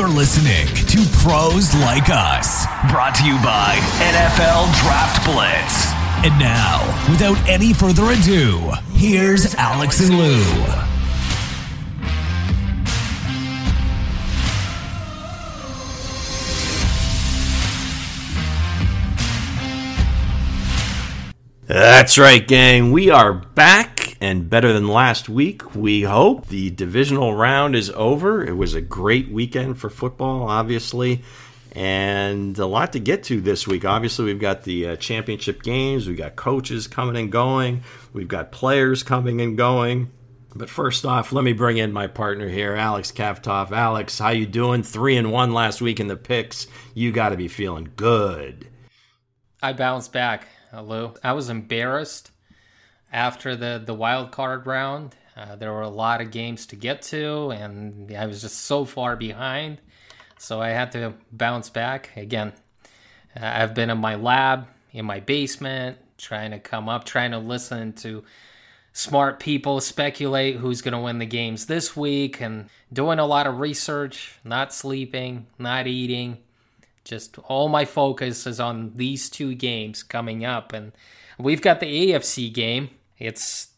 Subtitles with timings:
[0.00, 5.92] You're listening to Pros Like Us, brought to you by NFL Draft Blitz.
[6.24, 6.80] And now,
[7.10, 10.42] without any further ado, here's Alex and Lou.
[21.66, 22.90] That's right, gang.
[22.90, 26.48] We are back and better than last week, we hope.
[26.48, 28.44] The divisional round is over.
[28.44, 31.22] It was a great weekend for football, obviously,
[31.72, 33.86] and a lot to get to this week.
[33.86, 37.82] Obviously, we've got the uh, championship games, we've got coaches coming and going,
[38.12, 40.10] we've got players coming and going.
[40.54, 43.70] But first off, let me bring in my partner here, Alex Kavtov.
[43.70, 44.82] Alex, how you doing?
[44.82, 46.66] Three and one last week in the picks.
[46.92, 48.66] You got to be feeling good.
[49.62, 50.48] I bounced back.
[50.72, 51.14] Lou.
[51.22, 52.32] I was embarrassed
[53.12, 55.14] after the the wild card round.
[55.36, 58.84] Uh, there were a lot of games to get to, and I was just so
[58.84, 59.78] far behind.
[60.38, 62.52] So I had to bounce back again.
[63.34, 67.38] Uh, I've been in my lab in my basement, trying to come up, trying to
[67.38, 68.24] listen to
[68.92, 73.46] smart people speculate who's going to win the games this week, and doing a lot
[73.46, 76.38] of research, not sleeping, not eating
[77.04, 80.72] just all my focus is on these two games coming up.
[80.72, 80.92] And
[81.38, 82.90] we've got the AFC game.
[83.20, 83.68] It's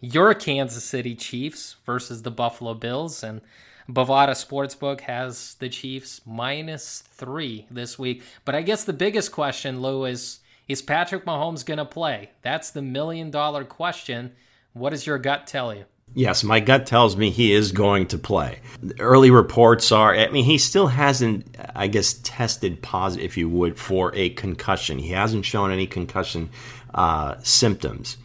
[0.00, 3.22] your Kansas City Chiefs versus the Buffalo Bills.
[3.22, 3.40] And
[3.88, 8.22] Bovada Sportsbook has the Chiefs minus three this week.
[8.44, 12.30] But I guess the biggest question, Lou, is is Patrick Mahomes going to play?
[12.42, 14.32] That's the million dollar question.
[14.72, 15.84] What does your gut tell you?
[16.14, 18.60] Yes, my gut tells me he is going to play.
[18.98, 23.78] Early reports are, I mean, he still hasn't, I guess, tested positive, if you would,
[23.78, 24.98] for a concussion.
[24.98, 26.50] He hasn't shown any concussion
[26.94, 28.18] uh, symptoms.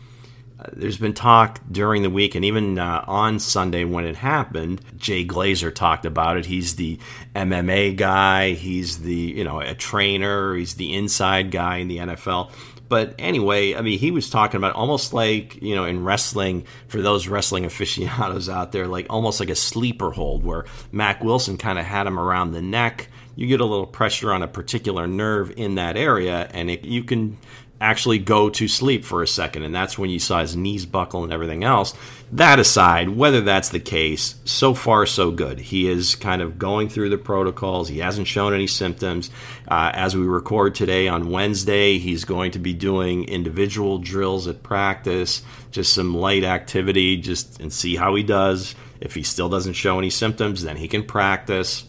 [0.73, 4.81] There's been talk during the week and even uh, on Sunday when it happened.
[4.97, 6.45] Jay Glazer talked about it.
[6.47, 6.99] He's the
[7.35, 8.51] MMA guy.
[8.51, 10.55] He's the you know a trainer.
[10.55, 12.51] He's the inside guy in the NFL.
[12.89, 17.01] But anyway, I mean, he was talking about almost like, you know, in wrestling, for
[17.01, 21.77] those wrestling aficionados out there, like almost like a sleeper hold where Mack Wilson kind
[21.77, 23.09] of had him around the neck.
[23.35, 27.03] You get a little pressure on a particular nerve in that area, and it, you
[27.03, 27.37] can
[27.79, 29.63] actually go to sleep for a second.
[29.63, 31.93] And that's when you saw his knees buckle and everything else.
[32.31, 35.59] That aside, whether that's the case, so far so good.
[35.59, 37.87] He is kind of going through the protocols.
[37.87, 39.29] He hasn't shown any symptoms.
[39.67, 44.63] Uh, as we record today on Wednesday, he's going to be doing individual drills at
[44.63, 48.75] practice, just some light activity, just and see how he does.
[48.99, 51.85] If he still doesn't show any symptoms, then he can practice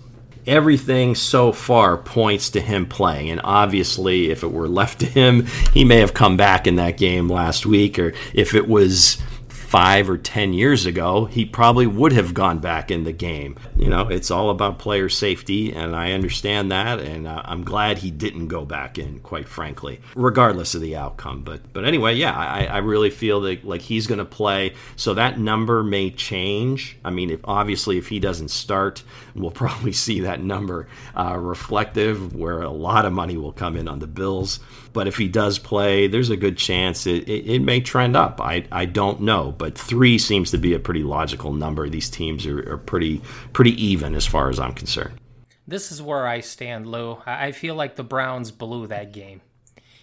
[0.49, 3.31] everything so far points to him playing.
[3.31, 6.97] And obviously, if it were left to him, he may have come back in that
[6.97, 9.19] game last week, or if it was
[9.69, 13.55] five or ten years ago, he probably would have gone back in the game.
[13.77, 17.99] You know, it's all about player safety, and I understand that, and uh, I'm glad
[17.99, 21.43] he didn't go back in, quite frankly, regardless of the outcome.
[21.43, 25.13] But but anyway, yeah, I, I really feel that like he's going to play, so
[25.13, 26.97] that number may change.
[27.05, 29.03] I mean, if, obviously, if he doesn't start,
[29.35, 33.87] we'll probably see that number uh, reflective, where a lot of money will come in
[33.87, 34.61] on the Bills.
[34.99, 38.41] But if he does play, there's a good chance it, it, it may trend up.
[38.41, 41.89] I, I don't know but three seems to be a pretty logical number.
[41.89, 43.23] These teams are, are pretty
[43.53, 45.21] pretty even as far as I'm concerned.
[45.69, 47.19] This is where I stand, Lou.
[47.25, 49.41] I feel like the Browns blew that game.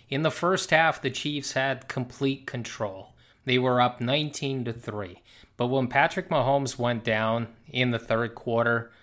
[0.07, 3.16] In the first half, the Chiefs had complete control.
[3.44, 5.22] They were up 19 to 3.
[5.57, 8.94] But when Patrick Mahomes went down in the third quarter,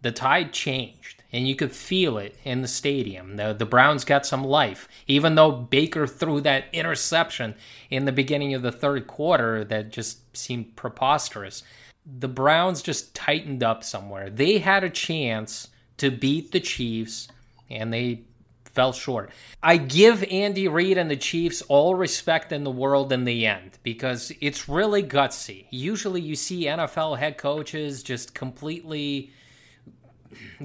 [0.00, 3.36] the tide changed and you could feel it in the stadium.
[3.36, 7.54] The, the Browns got some life, even though Baker threw that interception
[7.90, 11.62] in the beginning of the third quarter that just seemed preposterous.
[12.04, 14.28] The Browns just tightened up somewhere.
[14.28, 17.28] They had a chance to beat the Chiefs,
[17.70, 18.22] and they
[18.64, 19.30] fell short.
[19.62, 23.78] I give Andy Reid and the Chiefs all respect in the world in the end
[23.82, 25.66] because it's really gutsy.
[25.70, 29.30] Usually you see NFL head coaches just completely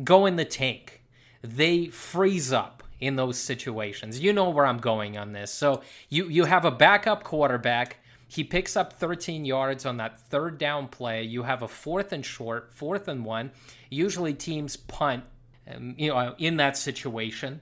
[0.04, 1.04] go in the tank.
[1.42, 4.20] They freeze up in those situations.
[4.20, 5.52] You know where I'm going on this.
[5.52, 7.98] So you you have a backup quarterback.
[8.28, 11.24] He picks up 13 yards on that third down play.
[11.24, 13.52] You have a fourth and short, fourth and one.
[13.90, 15.24] Usually teams punt,
[15.74, 17.62] um, you know, in that situation.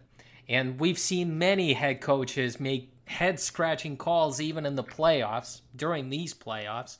[0.49, 6.09] And we've seen many head coaches make head scratching calls even in the playoffs during
[6.09, 6.97] these playoffs.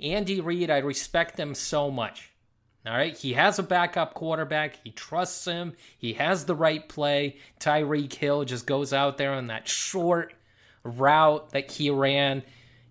[0.00, 2.29] Andy Reid, I respect him so much.
[2.86, 4.80] All right, he has a backup quarterback.
[4.82, 5.74] He trusts him.
[5.98, 7.36] He has the right play.
[7.58, 10.32] Tyreek Hill just goes out there on that short
[10.82, 12.42] route that he ran,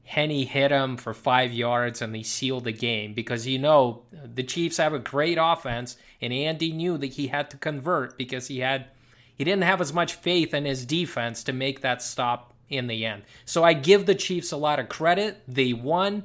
[0.04, 4.44] Henne hit him for five yards and they sealed the game because you know the
[4.44, 8.60] Chiefs have a great offense and Andy knew that he had to convert because he
[8.60, 8.88] had
[9.36, 13.06] he didn't have as much faith in his defense to make that stop in the
[13.06, 13.24] end.
[13.46, 15.42] So I give the Chiefs a lot of credit.
[15.48, 16.24] They won.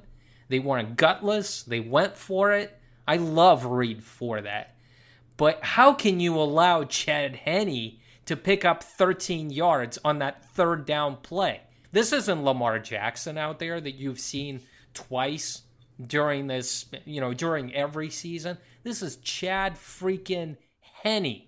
[0.49, 1.62] They weren't gutless.
[1.62, 2.78] They went for it.
[3.06, 4.76] I love Reid for that.
[5.36, 10.86] But how can you allow Chad Henne to pick up 13 yards on that third
[10.86, 11.60] down play?
[11.92, 14.60] This isn't Lamar Jackson out there that you've seen
[14.94, 15.62] twice
[16.04, 18.58] during this, you know, during every season.
[18.82, 21.42] This is Chad freaking Henne.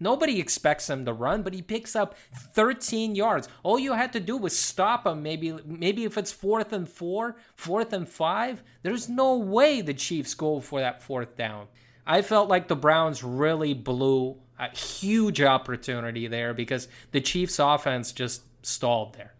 [0.00, 3.48] Nobody expects him to run, but he picks up 13 yards.
[3.62, 5.22] All you had to do was stop him.
[5.22, 10.34] Maybe, maybe if it's fourth and four, fourth and five, there's no way the Chiefs
[10.34, 11.66] go for that fourth down.
[12.06, 18.12] I felt like the Browns really blew a huge opportunity there because the Chiefs' offense
[18.12, 19.34] just stalled there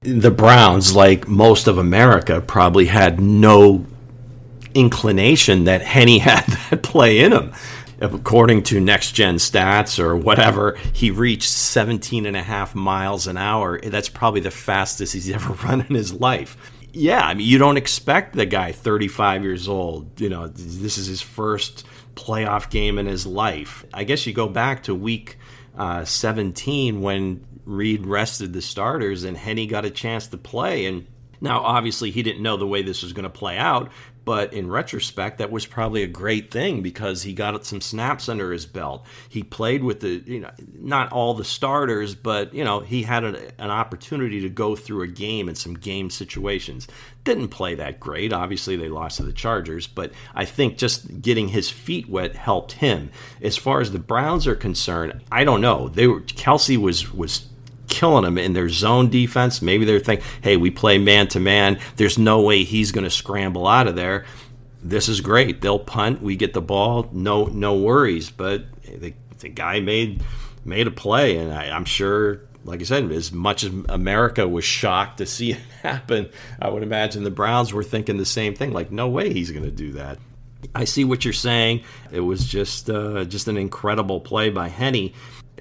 [0.00, 3.84] the Browns, like most of America, probably had no
[4.74, 7.52] inclination that Henne had that play in him.
[8.00, 13.36] According to next gen stats or whatever, he reached 17 and a half miles an
[13.36, 13.80] hour.
[13.80, 16.56] That's probably the fastest he's ever run in his life.
[16.92, 21.06] Yeah, I mean, you don't expect the guy 35 years old, you know, this is
[21.06, 21.84] his first
[22.14, 23.84] playoff game in his life.
[23.92, 25.38] I guess you go back to week
[25.76, 30.86] uh, 17 when Reid rested the starters and Henne got a chance to play.
[30.86, 31.06] And
[31.40, 33.92] now, obviously, he didn't know the way this was going to play out,
[34.28, 38.52] but in retrospect, that was probably a great thing because he got some snaps under
[38.52, 39.06] his belt.
[39.26, 43.24] He played with the, you know, not all the starters, but, you know, he had
[43.24, 46.86] an opportunity to go through a game and some game situations.
[47.24, 48.34] Didn't play that great.
[48.34, 52.72] Obviously, they lost to the Chargers, but I think just getting his feet wet helped
[52.72, 53.10] him.
[53.40, 55.88] As far as the Browns are concerned, I don't know.
[55.88, 57.47] They were Kelce was was
[57.88, 59.60] killing them in their zone defense.
[59.62, 61.78] Maybe they're thinking, hey, we play man to man.
[61.96, 64.24] There's no way he's going to scramble out of there.
[64.82, 65.60] This is great.
[65.60, 66.22] They'll punt.
[66.22, 67.08] We get the ball.
[67.12, 68.30] No, no worries.
[68.30, 70.22] But the, the guy made
[70.64, 74.64] made a play, and I, I'm sure like I said, as much as America was
[74.64, 76.28] shocked to see it happen,
[76.60, 78.72] I would imagine the Browns were thinking the same thing.
[78.72, 80.18] Like, no way he's going to do that.
[80.74, 81.82] I see what you're saying.
[82.10, 85.12] It was just uh, just an incredible play by Henne.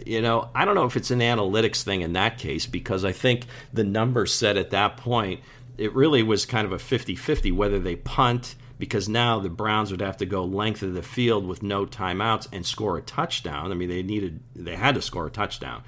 [0.06, 3.12] You know, I don't know if it's an analytics thing in that case because I
[3.12, 5.42] think the numbers said at that point
[5.78, 10.02] it really was kind of a 50-50 whether they punt because now the Browns would
[10.02, 13.72] have to go length of the field with no timeouts and score a touchdown.
[13.72, 15.84] I mean, they needed they had to score a touchdown.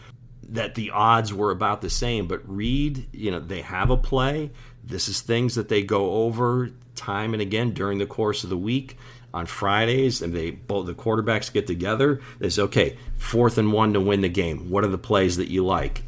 [0.49, 4.51] That the odds were about the same, but Reid, you know, they have a play.
[4.83, 8.57] This is things that they go over time and again during the course of the
[8.57, 8.97] week
[9.33, 12.21] on Fridays, and they both the quarterbacks get together.
[12.39, 14.69] They say, okay, fourth and one to win the game.
[14.69, 16.03] What are the plays that you like?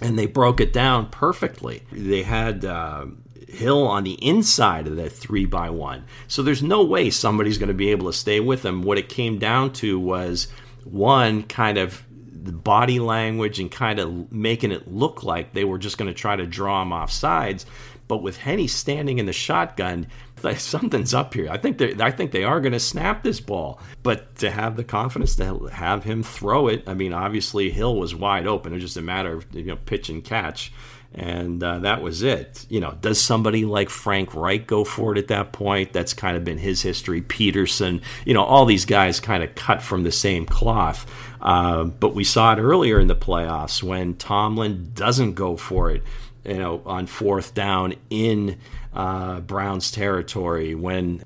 [0.00, 1.82] And they broke it down perfectly.
[1.90, 3.06] They had uh,
[3.48, 7.68] Hill on the inside of that three by one, so there's no way somebody's going
[7.68, 8.82] to be able to stay with him.
[8.82, 10.48] What it came down to was
[10.84, 12.04] one kind of
[12.46, 16.14] the body language and kind of making it look like they were just going to
[16.14, 17.66] try to draw him off sides.
[18.08, 20.06] But with Henne standing in the shotgun,
[20.56, 21.48] something's up here.
[21.50, 23.80] I think they, I think they are going to snap this ball.
[24.02, 28.14] But to have the confidence to have him throw it, I mean, obviously Hill was
[28.14, 28.72] wide open.
[28.72, 30.72] It was just a matter of you know pitch and catch,
[31.14, 32.66] and uh, that was it.
[32.68, 35.92] You know, does somebody like Frank Reich go for it at that point?
[35.92, 37.22] That's kind of been his history.
[37.22, 41.10] Pederson, you know, all these guys kind of cut from the same cloth.
[41.40, 46.02] Uh, but we saw it earlier in the playoffs when Tomlin doesn't go for it
[46.46, 48.58] you know, on fourth down in
[48.92, 51.24] uh, Browns territory when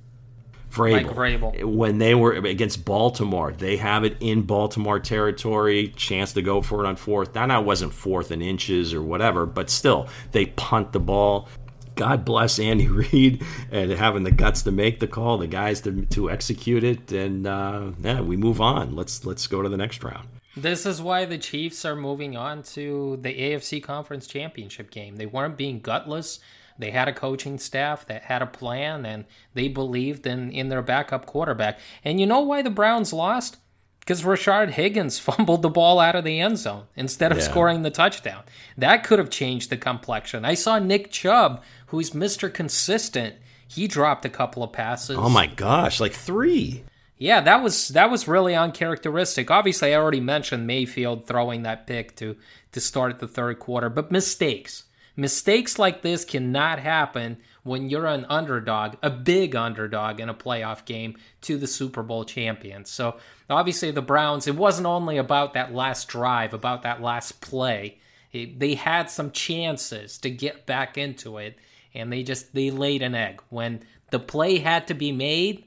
[0.70, 6.42] Vrabel, Vrabel, when they were against Baltimore, they have it in Baltimore territory, chance to
[6.42, 7.34] go for it on fourth.
[7.34, 11.48] Now, it wasn't fourth and inches or whatever, but still, they punt the ball.
[11.96, 16.06] God bless Andy Reid and having the guts to make the call, the guys to,
[16.06, 18.94] to execute it, and uh, yeah, we move on.
[18.94, 20.28] Let's let's go to the next round.
[20.56, 25.16] This is why the Chiefs are moving on to the AFC Conference Championship game.
[25.16, 26.40] They weren't being gutless.
[26.78, 30.82] They had a coaching staff that had a plan and they believed in, in their
[30.82, 31.78] backup quarterback.
[32.04, 33.58] And you know why the Browns lost?
[34.00, 37.44] Because Rashard Higgins fumbled the ball out of the end zone instead of yeah.
[37.44, 38.42] scoring the touchdown.
[38.76, 40.44] That could have changed the complexion.
[40.44, 42.52] I saw Nick Chubb, who's Mr.
[42.52, 43.36] Consistent,
[43.68, 45.16] he dropped a couple of passes.
[45.16, 46.82] Oh my gosh, like three.
[47.20, 49.50] Yeah, that was that was really uncharacteristic.
[49.50, 52.34] Obviously, I already mentioned Mayfield throwing that pick to
[52.72, 54.84] to start the third quarter, but mistakes.
[55.16, 60.86] Mistakes like this cannot happen when you're an underdog, a big underdog in a playoff
[60.86, 62.88] game to the Super Bowl champions.
[62.88, 63.18] So,
[63.50, 67.98] obviously the Browns, it wasn't only about that last drive, about that last play.
[68.32, 71.58] It, they had some chances to get back into it
[71.92, 75.66] and they just they laid an egg when the play had to be made.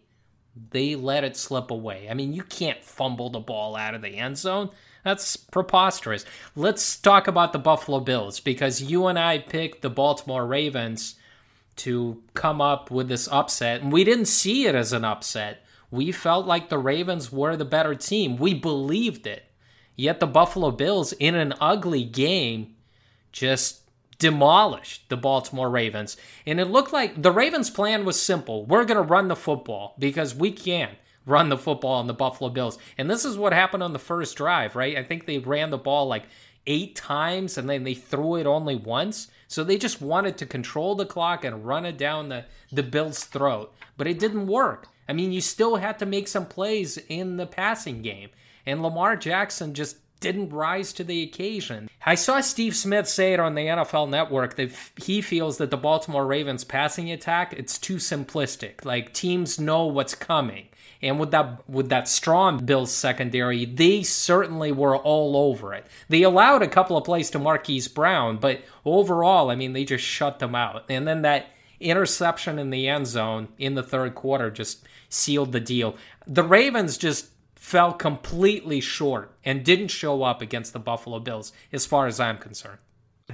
[0.71, 2.07] They let it slip away.
[2.09, 4.69] I mean, you can't fumble the ball out of the end zone.
[5.03, 6.25] That's preposterous.
[6.55, 11.15] Let's talk about the Buffalo Bills because you and I picked the Baltimore Ravens
[11.77, 15.65] to come up with this upset, and we didn't see it as an upset.
[15.89, 18.37] We felt like the Ravens were the better team.
[18.37, 19.45] We believed it.
[19.95, 22.75] Yet the Buffalo Bills, in an ugly game,
[23.31, 23.82] just
[24.23, 26.15] demolished the Baltimore Ravens.
[26.45, 29.95] And it looked like the Ravens' plan was simple we're going to run the football
[29.99, 30.91] because we can
[31.25, 32.77] run the football on the Buffalo Bills.
[32.97, 34.95] And this is what happened on the first drive, right?
[34.95, 36.23] I think they ran the ball like
[36.67, 39.27] eight times and then they threw it only once.
[39.49, 43.25] So they just wanted to control the clock and run it down the, the Bills'
[43.25, 43.73] throat.
[43.97, 44.87] But it didn't work.
[45.09, 48.29] I mean, you still had to make some plays in the passing game.
[48.65, 51.89] And Lamar Jackson just didn't rise to the occasion.
[52.05, 55.77] I saw Steve Smith say it on the NFL Network that he feels that the
[55.77, 58.85] Baltimore Ravens passing attack it's too simplistic.
[58.85, 60.69] Like teams know what's coming.
[61.01, 65.85] And with that with that strong Bills secondary, they certainly were all over it.
[66.07, 70.05] They allowed a couple of plays to Marquise Brown, but overall, I mean, they just
[70.05, 70.85] shut them out.
[70.87, 71.47] And then that
[71.81, 75.97] interception in the end zone in the third quarter just sealed the deal.
[76.25, 77.27] The Ravens just
[77.63, 82.37] fell completely short and didn't show up against the Buffalo Bills, as far as I'm
[82.37, 82.79] concerned.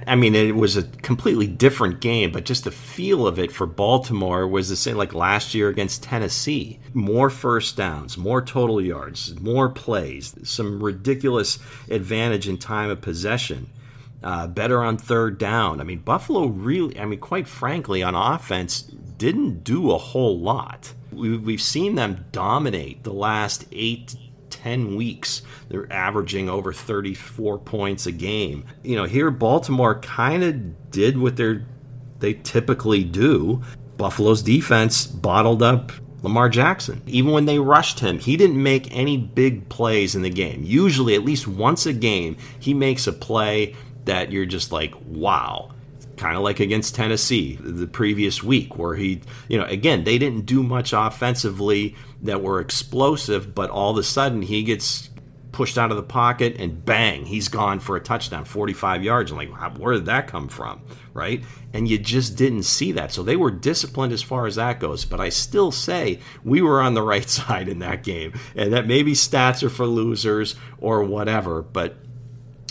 [0.06, 3.66] I mean, it was a completely different game, but just the feel of it for
[3.66, 6.78] Baltimore was the same like last year against Tennessee.
[6.94, 11.58] More first downs, more total yards, more plays, some ridiculous
[11.90, 13.68] advantage in time of possession.
[14.22, 15.80] Uh, better on third down.
[15.80, 20.92] I mean, Buffalo really, I mean, quite frankly, on offense, didn't do a whole lot.
[21.12, 24.14] We, have seen them dominate the last eight,
[24.50, 25.42] ten weeks.
[25.68, 28.64] They're averaging over 34 points a game.
[28.82, 31.66] You know, here Baltimore kind of did what they're
[32.20, 33.62] they typically do.
[33.96, 37.02] Buffalo's defense bottled up Lamar Jackson.
[37.06, 40.62] Even when they rushed him, he didn't make any big plays in the game.
[40.62, 43.74] Usually, at least once a game, he makes a play
[44.10, 45.70] that you're just like, wow
[46.16, 50.44] kind of like against Tennessee the previous week, where he, you know, again, they didn't
[50.44, 55.08] do much offensively that were explosive, but all of a sudden he gets
[55.52, 59.30] pushed out of the pocket and bang, he's gone for a touchdown, 45 yards.
[59.30, 60.82] I'm like, where did that come from?
[61.14, 61.42] Right?
[61.72, 63.12] And you just didn't see that.
[63.12, 65.06] So they were disciplined as far as that goes.
[65.06, 68.34] But I still say we were on the right side in that game.
[68.54, 71.62] And that maybe stats are for losers or whatever.
[71.62, 71.96] But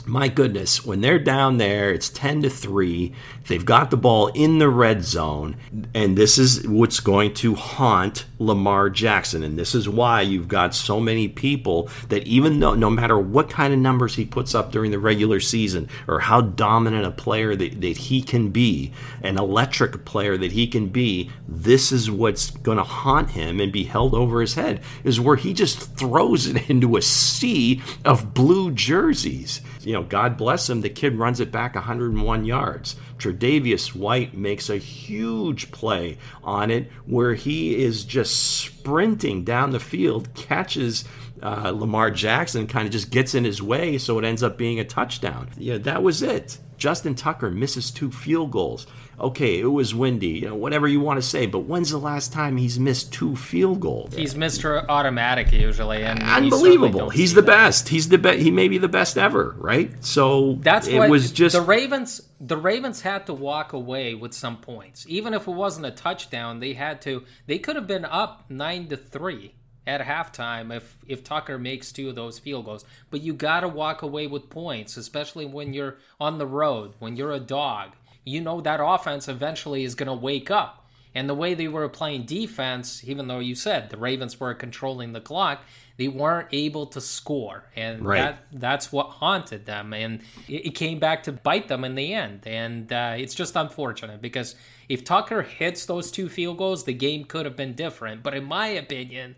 [0.09, 3.13] my goodness, when they're down there, it's 10 to 3.
[3.47, 5.55] They've got the ball in the red zone,
[5.93, 9.43] and this is what's going to haunt Lamar Jackson.
[9.43, 13.49] And this is why you've got so many people that even though no matter what
[13.49, 17.55] kind of numbers he puts up during the regular season or how dominant a player
[17.55, 22.51] that, that he can be, an electric player that he can be, this is what's
[22.51, 26.47] going to haunt him and be held over his head, is where he just throws
[26.47, 29.61] it into a sea of blue jerseys.
[29.89, 32.95] You know, God bless him, the kid runs it back 101 yards.
[33.17, 39.79] Tre'Davious White makes a huge play on it where he is just sprinting down the
[39.79, 41.05] field, catches
[41.41, 44.79] uh, Lamar Jackson, kind of just gets in his way, so it ends up being
[44.79, 45.49] a touchdown.
[45.57, 46.57] Yeah, that was it.
[46.77, 48.87] Justin Tucker misses two field goals
[49.19, 52.31] okay, it was windy, you know, whatever you want to say, but when's the last
[52.31, 54.15] time he's missed two field goals?
[54.15, 54.85] He's Mr.
[54.87, 57.09] Automatic usually, and unbelievable.
[57.09, 57.47] He's the that.
[57.47, 57.89] best.
[57.89, 58.39] He's the best.
[58.39, 59.91] He may be the best ever, right?
[60.03, 62.21] So that's it what was just the Ravens.
[62.39, 66.59] The Ravens had to walk away with some points, even if it wasn't a touchdown.
[66.59, 67.23] They had to.
[67.47, 69.55] They could have been up nine to three
[69.89, 72.85] at halftime if if Tucker makes two of those field goals.
[73.09, 77.17] But you got to walk away with points, especially when you're on the road, when
[77.17, 77.91] you're a dog
[78.29, 80.85] you know that offense eventually is going to wake up.
[81.15, 85.11] And the way they were playing defense, even though you said the Ravens were controlling
[85.11, 85.63] the clock,
[85.97, 88.17] they weren't able to score, and right.
[88.17, 92.13] that that's what haunted them, and it, it, came back to bite them in the
[92.13, 92.47] end.
[92.47, 94.55] And uh, it's just unfortunate because
[94.87, 98.23] if Tucker hits those two field goals, the game could have been different.
[98.23, 99.35] But in my opinion,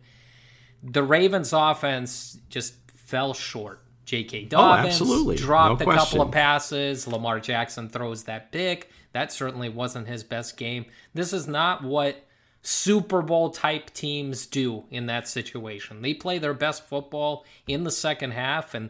[0.84, 3.82] the Ravens' offense just fell short.
[4.06, 4.46] J.K.
[4.46, 6.04] Oh, Dobbins oh, dropped no a question.
[6.04, 7.08] couple of passes.
[7.08, 8.90] Lamar Jackson throws that pick.
[9.14, 10.86] That certainly wasn't his best game.
[11.14, 12.24] This is not what
[12.62, 16.02] Super Bowl type teams do in that situation.
[16.02, 18.74] They play their best football in the second half.
[18.74, 18.90] And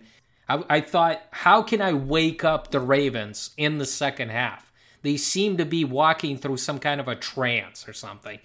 [0.50, 4.71] I, I thought, how can I wake up the Ravens in the second half?
[5.03, 8.39] They seem to be walking through some kind of a trance or something,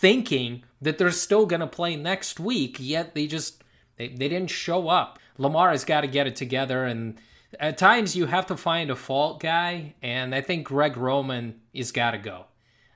[0.00, 3.62] thinking that they're still going to play next week, yet they just
[3.96, 5.18] they, they didn't show up.
[5.36, 6.84] Lamar has got to get it together.
[6.84, 7.18] And
[7.58, 9.94] at times you have to find a fault guy.
[10.02, 12.46] And I think Greg Roman has got to go.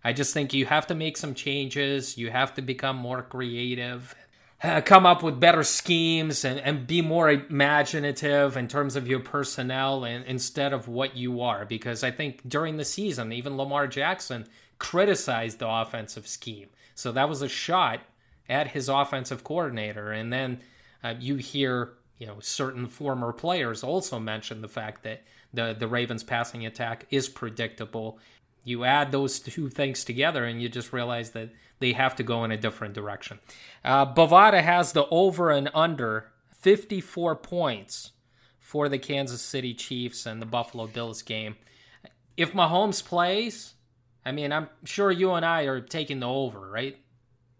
[0.04, 2.18] I just think you have to make some changes.
[2.18, 4.14] You have to become more creative,
[4.62, 9.20] uh, come up with better schemes, and, and be more imaginative in terms of your
[9.20, 11.64] personnel and instead of what you are.
[11.64, 14.48] Because I think during the season, even Lamar Jackson
[14.78, 16.68] criticized the offensive scheme.
[16.94, 18.00] So that was a shot
[18.48, 20.12] at his offensive coordinator.
[20.12, 20.60] And then
[21.02, 25.22] uh, you hear, you know, certain former players also mention the fact that
[25.52, 28.18] the the Ravens passing attack is predictable.
[28.64, 32.44] You add those two things together, and you just realize that they have to go
[32.44, 33.40] in a different direction.
[33.84, 38.12] Uh, Bovada has the over and under 54 points
[38.60, 41.56] for the Kansas City Chiefs and the Buffalo Bills game.
[42.36, 43.74] If Mahomes plays,
[44.24, 46.96] I mean, I'm sure you and I are taking the over, right?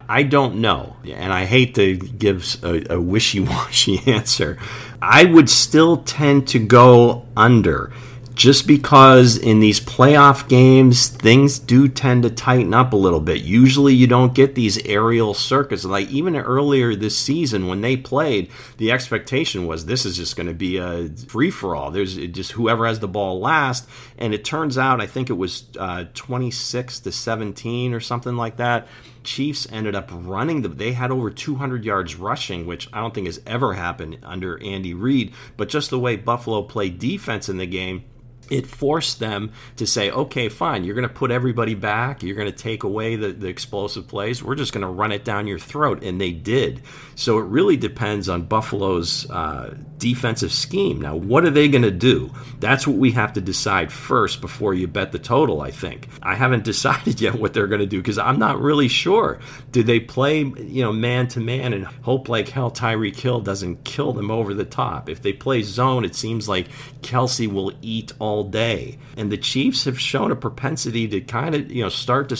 [0.07, 4.57] I don't know, and I hate to give a, a wishy washy answer.
[5.01, 7.93] I would still tend to go under
[8.35, 13.41] just because in these playoff games things do tend to tighten up a little bit.
[13.41, 15.85] Usually you don't get these aerial circuits.
[15.85, 20.47] Like even earlier this season when they played, the expectation was this is just going
[20.47, 21.91] to be a free for all.
[21.91, 23.87] There's just whoever has the ball last,
[24.17, 28.57] and it turns out I think it was uh, 26 to 17 or something like
[28.57, 28.87] that.
[29.23, 33.27] Chiefs ended up running the they had over 200 yards rushing, which I don't think
[33.27, 37.67] has ever happened under Andy Reid, but just the way Buffalo played defense in the
[37.67, 38.03] game
[38.49, 42.23] it forced them to say, okay, fine, you're going to put everybody back.
[42.23, 44.43] You're going to take away the, the explosive plays.
[44.43, 46.03] We're just going to run it down your throat.
[46.03, 46.81] And they did.
[47.15, 50.99] So it really depends on Buffalo's uh, defensive scheme.
[51.01, 52.31] Now, what are they going to do?
[52.59, 56.07] That's what we have to decide first before you bet the total, I think.
[56.21, 59.39] I haven't decided yet what they're going to do because I'm not really sure.
[59.71, 63.83] Do they play, you know, man to man and hope like hell Tyreek Hill doesn't
[63.83, 65.09] kill them over the top?
[65.09, 66.69] If they play zone, it seems like
[67.01, 68.97] Kelce will eat all all day.
[69.15, 72.37] And the Chiefs have shown a propensity to kind of, you know, start to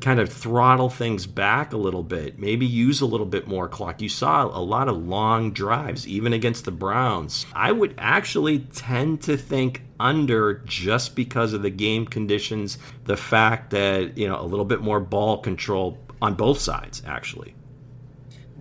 [0.00, 4.02] kind of throttle things back a little bit, maybe use a little bit more clock.
[4.02, 7.46] You saw a lot of long drives, even against the Browns.
[7.54, 13.70] I would actually tend to think under just because of the game conditions, the fact
[13.70, 17.54] that, you know, a little bit more ball control on both sides, actually.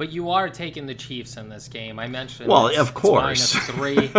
[0.01, 1.99] But you are taking the Chiefs in this game.
[1.99, 2.49] I mentioned.
[2.49, 3.53] Well, of course.
[3.53, 4.11] It's minus three.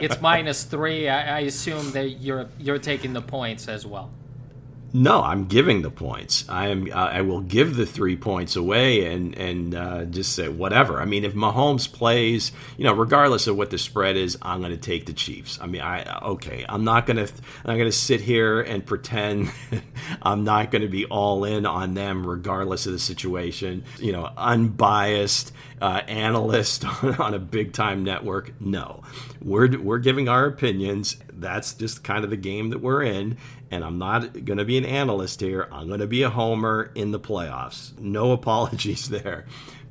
[0.00, 1.10] it's minus three.
[1.10, 4.10] I, I assume that you're you're taking the points as well.
[4.92, 6.44] No, I'm giving the points.
[6.48, 6.88] I am.
[6.90, 11.00] Uh, I will give the three points away and and uh, just say whatever.
[11.00, 14.72] I mean, if Mahomes plays, you know, regardless of what the spread is, I'm going
[14.72, 15.58] to take the Chiefs.
[15.60, 16.64] I mean, I okay.
[16.68, 17.32] I'm not going to.
[17.64, 19.52] I'm going to sit here and pretend
[20.22, 23.84] I'm not going to be all in on them, regardless of the situation.
[24.00, 26.84] You know, unbiased uh, analyst
[27.18, 28.52] on a big time network.
[28.60, 29.02] No,
[29.42, 31.16] we're we're giving our opinions.
[31.32, 33.38] That's just kind of the game that we're in
[33.70, 35.68] and I'm not going to be an analyst here.
[35.70, 37.96] I'm going to be a homer in the playoffs.
[37.98, 39.46] No apologies there.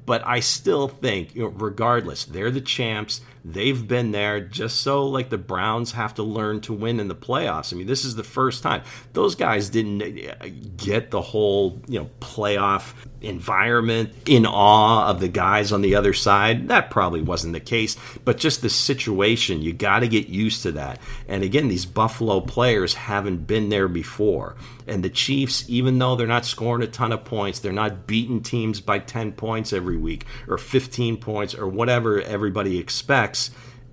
[0.05, 3.21] But I still think, you know, regardless, they're the champs.
[3.43, 7.15] They've been there just so like the Browns have to learn to win in the
[7.15, 7.73] playoffs.
[7.73, 8.83] I mean, this is the first time.
[9.13, 15.27] Those guys didn't uh, get the whole, you know, playoff environment in awe of the
[15.27, 16.67] guys on the other side.
[16.69, 20.71] That probably wasn't the case, but just the situation, you got to get used to
[20.73, 20.99] that.
[21.27, 24.55] And again, these Buffalo players haven't been there before.
[24.87, 28.41] And the Chiefs, even though they're not scoring a ton of points, they're not beating
[28.41, 33.28] teams by 10 points every week or 15 points or whatever everybody expects.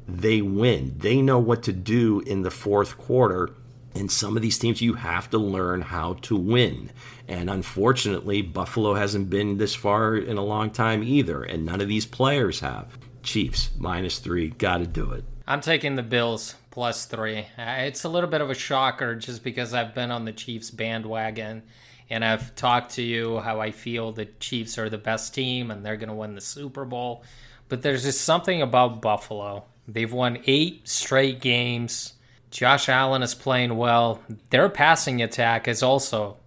[0.08, 0.94] They win.
[0.98, 3.50] They know what to do in the fourth quarter
[3.96, 6.90] in some of these teams, you have to learn how to win.
[7.28, 11.88] And unfortunately, Buffalo hasn't been this far in a long time either, and none of
[11.88, 12.98] these players have.
[13.22, 15.24] Chiefs, minus three, got to do it.
[15.46, 17.38] I'm taking the Bills plus three.
[17.58, 20.70] Uh, it's a little bit of a shocker just because I've been on the Chiefs
[20.70, 21.62] bandwagon
[22.10, 25.84] and I've talked to you how I feel the Chiefs are the best team and
[25.84, 27.24] they're going to win the Super Bowl.
[27.68, 29.64] But there's just something about Buffalo.
[29.88, 32.14] They've won eight straight games
[32.56, 34.22] Josh Allen is playing well.
[34.48, 36.38] Their passing attack is also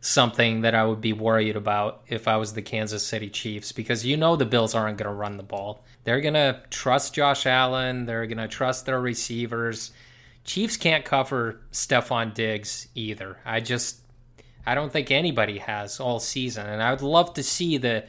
[0.00, 4.06] something that I would be worried about if I was the Kansas City Chiefs because
[4.06, 5.84] you know the Bills aren't going to run the ball.
[6.04, 9.90] They're going to trust Josh Allen, they're going to trust their receivers.
[10.44, 13.38] Chiefs can't cover Stefon Diggs either.
[13.44, 14.00] I just
[14.64, 18.04] I don't think anybody has all season and I would love to see the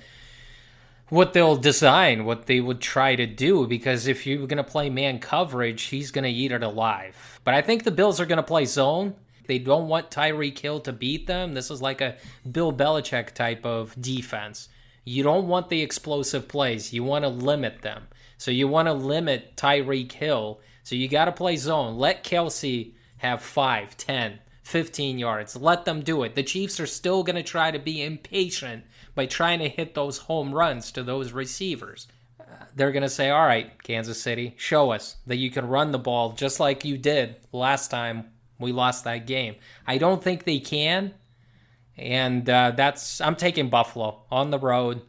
[1.09, 4.89] what they'll design, what they would try to do, because if you're going to play
[4.89, 7.39] man coverage, he's going to eat it alive.
[7.43, 9.15] But I think the Bills are going to play zone.
[9.47, 11.55] They don't want Tyreek Hill to beat them.
[11.55, 12.17] This is like a
[12.49, 14.69] Bill Belichick type of defense.
[15.03, 16.93] You don't want the explosive plays.
[16.93, 18.03] You want to limit them.
[18.37, 20.59] So you want to limit Tyreek Hill.
[20.83, 21.97] So you got to play zone.
[21.97, 25.55] Let Kelce have 5, 10, 15 yards.
[25.55, 26.35] Let them do it.
[26.35, 28.83] The Chiefs are still going to try to be impatient
[29.19, 32.07] by trying to hit those home runs to those receivers.
[32.39, 35.91] Uh, they're going to say, all right, Kansas City, show us that you can run
[35.91, 38.29] the ball just like you did last time
[38.59, 39.55] we lost that game.
[39.85, 41.13] I don't think they can.
[41.97, 45.01] And uh, that's, I'm taking Buffalo on the road.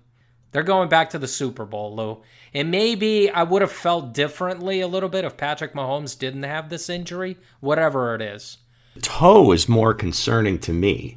[0.50, 2.20] They're going back to the Super Bowl, Lou.
[2.52, 6.68] And maybe I would have felt differently a little bit if Patrick Mahomes didn't have
[6.68, 8.58] this injury, whatever it is.
[9.02, 11.16] Toe is more concerning to me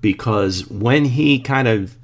[0.00, 1.96] because when he kind of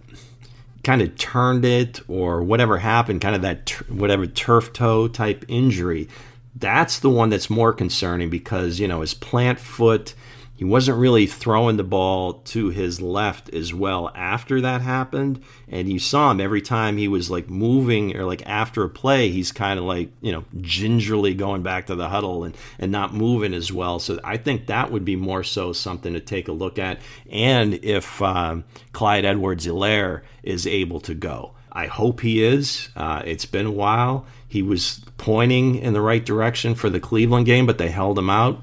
[0.88, 6.08] kind of turned it or whatever happened, kind of that whatever turf toe type injury,
[6.56, 10.14] that's the one that's more concerning because you know his plant foot
[10.58, 15.40] he wasn't really throwing the ball to his left as well after that happened.
[15.68, 19.28] And you saw him every time he was like moving or like after a play,
[19.28, 23.14] he's kind of like, you know, gingerly going back to the huddle and, and not
[23.14, 24.00] moving as well.
[24.00, 26.98] So I think that would be more so something to take a look at.
[27.30, 31.52] And if um, Clyde Edwards Helaire is able to go.
[31.70, 32.88] I hope he is.
[32.96, 34.26] Uh, it's been a while.
[34.48, 38.30] He was pointing in the right direction for the Cleveland game, but they held him
[38.30, 38.62] out.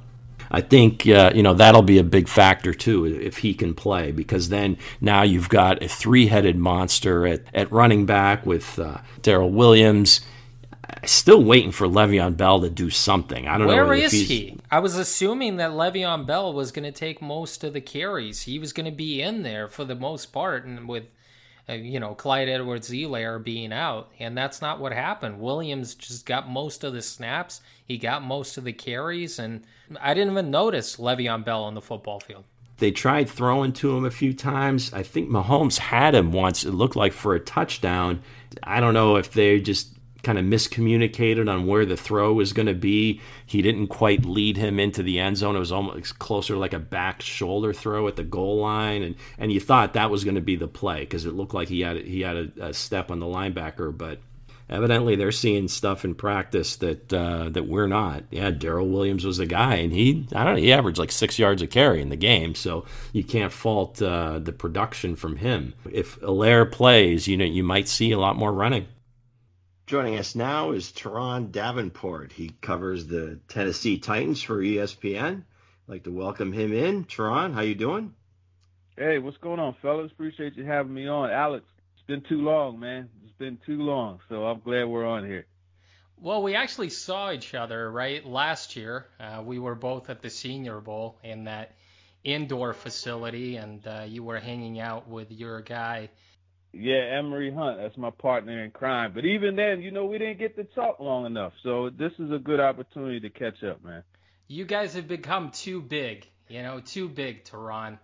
[0.51, 4.11] I think uh, you know that'll be a big factor too if he can play
[4.11, 9.51] because then now you've got a three-headed monster at, at running back with uh, Darrel
[9.51, 10.21] Williams.
[11.03, 13.47] Still waiting for Le'Veon Bell to do something.
[13.47, 13.87] I don't Where know.
[13.87, 14.57] Where is he?
[14.69, 18.43] I was assuming that Le'Veon Bell was going to take most of the carries.
[18.43, 21.05] He was going to be in there for the most part, and with
[21.67, 24.11] Uh, you know, Clyde Edwards Helaire being out.
[24.19, 25.39] And that's not what happened.
[25.39, 29.63] Williams just got most of the snaps, he got most of the carries, and
[29.99, 32.43] I didn't even notice Le'Veon Bell on the football field.
[32.77, 34.91] They tried throwing to him a few times.
[34.93, 36.65] I think Mahomes had him once.
[36.65, 38.21] It looked like for a touchdown.
[38.63, 39.94] I don't know if they just
[40.25, 43.21] kind of miscommunicated on where the throw was going to be.
[43.45, 45.55] He didn't quite lead him into the end zone.
[45.55, 49.51] It was almost closer like a back shoulder throw at the goal line, and and
[49.51, 51.97] you thought that was going to be the play because it looked like he had
[51.97, 54.19] he had a, a, step on the linebacker, but.
[54.67, 58.23] Evidently, they're seeing stuff in practice that uh, that we're not.
[58.31, 61.37] Yeah, Darrel Williams was the guy, and he I don't know he averaged like six
[61.37, 62.83] yards a carry in the game, so
[63.13, 65.75] you can't fault uh, the production from him.
[65.91, 68.87] If Helaire plays, you know you might see a lot more running.
[69.87, 72.31] Joining us now is Turron Davenport.
[72.31, 75.43] He covers the Tennessee Titans for ESPN.
[75.43, 75.43] I'd
[75.87, 77.05] like to welcome him in.
[77.05, 78.15] Turron, how you doing?
[78.97, 80.11] Hey, what's going on, fellas?
[80.11, 81.29] Appreciate you having me on.
[81.29, 83.09] Alex, it's been too long, man.
[83.25, 85.45] It's been too long, so I'm glad we're on here.
[86.17, 89.05] Well, we actually saw each other, right, last year.
[89.19, 91.75] Uh, we were both at the Senior Bowl in that
[92.23, 96.09] indoor facility, and uh, you were hanging out with your guy–
[96.75, 97.77] yeah, Emory Hunt.
[97.77, 99.11] That's my partner in crime.
[99.13, 101.53] But even then, you know, we didn't get to talk long enough.
[101.63, 104.03] So this is a good opportunity to catch up, man.
[104.47, 107.97] You guys have become too big, you know, too big, Turron.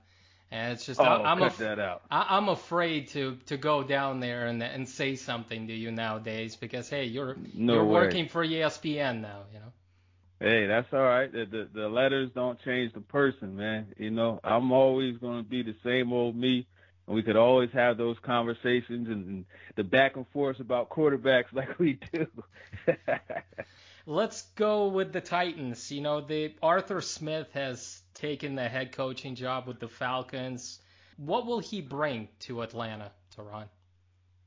[0.50, 2.02] And it's just oh, I'm cut af- that out.
[2.12, 6.58] I, am afraid to to go down there and and say something to you nowadays
[6.58, 7.92] because hey, you're no you're way.
[7.94, 9.72] working for ESPN now, you know.
[10.42, 11.32] Hey, that's all right.
[11.32, 13.94] The, the the letters don't change the person, man.
[13.98, 16.68] You know, I'm always going to be the same old me
[17.08, 21.80] and we could always have those conversations and, the back and forth about quarterbacks like
[21.80, 22.28] we do.
[24.06, 25.92] Let's go with the Titans.
[25.92, 30.80] You know, the Arthur Smith has taken the head coaching job with the Falcons.
[31.18, 33.68] What will he bring to Atlanta, Turron?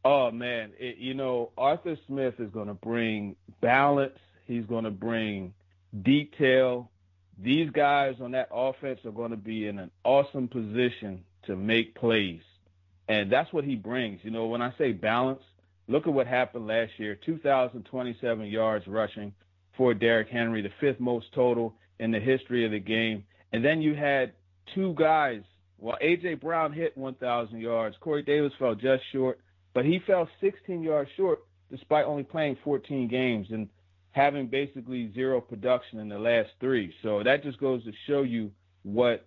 [0.05, 4.19] Oh man, it, you know Arthur Smith is going to bring balance.
[4.47, 5.55] He's going to bring
[6.03, 6.91] detail.
[7.39, 11.95] These guys on that offense are going to be in an awesome position to make
[11.95, 12.41] plays.
[13.09, 14.21] And that's what he brings.
[14.23, 15.43] You know, when I say balance,
[15.89, 19.33] look at what happened last year 2,027 yards rushing
[19.77, 23.25] for Derrick Henry, the fifth most total in the history of the game.
[23.53, 24.33] And then you had
[24.75, 25.43] two guys.
[25.79, 26.35] Well, A.J.
[26.35, 27.97] Brown hit 1,000 yards.
[28.01, 29.41] Corey Davis fell just short,
[29.75, 33.69] but he fell 16 yards short despite only playing 14 games and
[34.13, 36.95] having basically zero production in the last three.
[37.03, 38.53] So that just goes to show you
[38.85, 39.27] what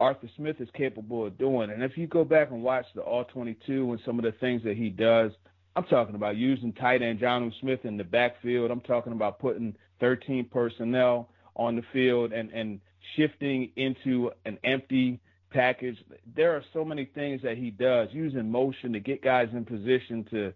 [0.00, 1.70] Arthur Smith is capable of doing.
[1.70, 4.62] And if you go back and watch the All 22 and some of the things
[4.64, 5.32] that he does,
[5.74, 8.70] I'm talking about using tight end Jonnu Smith in the backfield.
[8.70, 12.80] I'm talking about putting 13 personnel on the field and, and
[13.16, 15.96] shifting into an empty package.
[16.36, 20.24] There are so many things that he does, using motion to get guys in position
[20.30, 20.52] to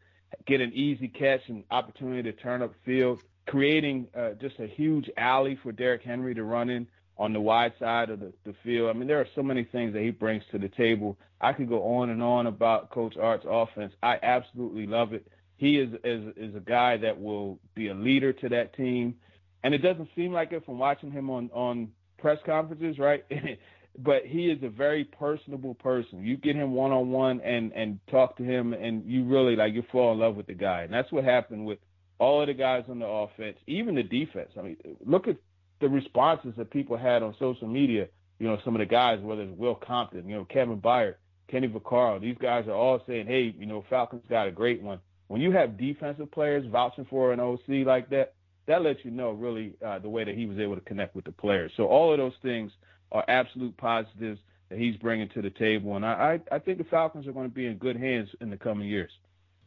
[0.47, 5.11] get an easy catch and opportunity to turn up field, creating uh, just a huge
[5.17, 6.87] alley for Derrick Henry to run in
[7.19, 8.91] on the wide side of the, the field.
[8.91, 11.19] I mean, there are so many things that he brings to the table.
[11.41, 13.93] I could go on and on about Coach Art's offense.
[14.03, 15.27] I absolutely love it.
[15.57, 19.15] He is, is is a guy that will be a leader to that team,
[19.63, 23.25] and it doesn't seem like it from watching him on on press conferences, right?
[23.99, 26.25] but he is a very personable person.
[26.25, 29.75] You get him one on one and and talk to him, and you really like
[29.75, 30.83] you fall in love with the guy.
[30.83, 31.79] And that's what happened with
[32.19, 34.51] all of the guys on the offense, even the defense.
[34.59, 35.37] I mean, look at
[35.83, 38.09] the responses that people had on social media.
[38.39, 41.17] You know, some of the guys, whether it's Will Compton, you know, Kevin Byard,
[41.49, 45.01] Kenny Vaccaro, these guys are all saying, "Hey, you know, Falcons got a great one."
[45.29, 48.35] When you have defensive players vouching for an OC like that,
[48.67, 51.25] that lets you know really uh, the way that he was able to connect with
[51.25, 51.73] the players.
[51.77, 52.73] So all of those things
[53.11, 54.41] are absolute positives
[54.71, 57.49] that he's bringing to the table, and I, I, I think the Falcons are going
[57.49, 59.11] to be in good hands in the coming years.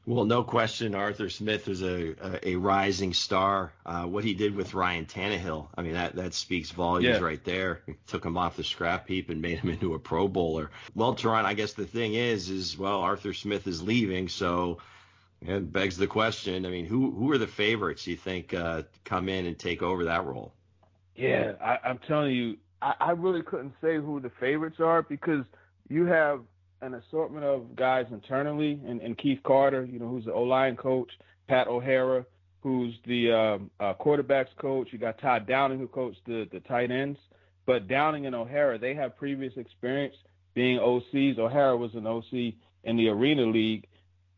[0.07, 3.73] Well, no question, Arthur Smith is a a, a rising star.
[3.85, 7.25] Uh, what he did with Ryan Tannehill, I mean, that that speaks volumes yeah.
[7.25, 7.81] right there.
[8.07, 10.69] took him off the scrap heap and made him into a Pro Bowler.
[10.93, 14.77] Well, Turron, I guess the thing is, is well, Arthur Smith is leaving, so
[15.41, 16.65] it begs the question.
[16.65, 20.05] I mean, who who are the favorites you think uh, come in and take over
[20.05, 20.53] that role?
[21.15, 25.45] Yeah, I, I'm telling you, I, I really couldn't say who the favorites are because
[25.89, 26.41] you have
[26.85, 30.75] an assortment of guys internally, and, and Keith Carter, you know, who's the O line
[30.75, 31.11] coach,
[31.47, 32.25] Pat O'Hara,
[32.61, 34.89] who's the um, uh, quarterbacks coach.
[34.91, 37.19] You got Todd Downing, who coached the, the tight ends.
[37.65, 40.15] But Downing and O'Hara, they have previous experience
[40.53, 41.37] being OCs.
[41.37, 43.87] O'Hara was an OC in the Arena League.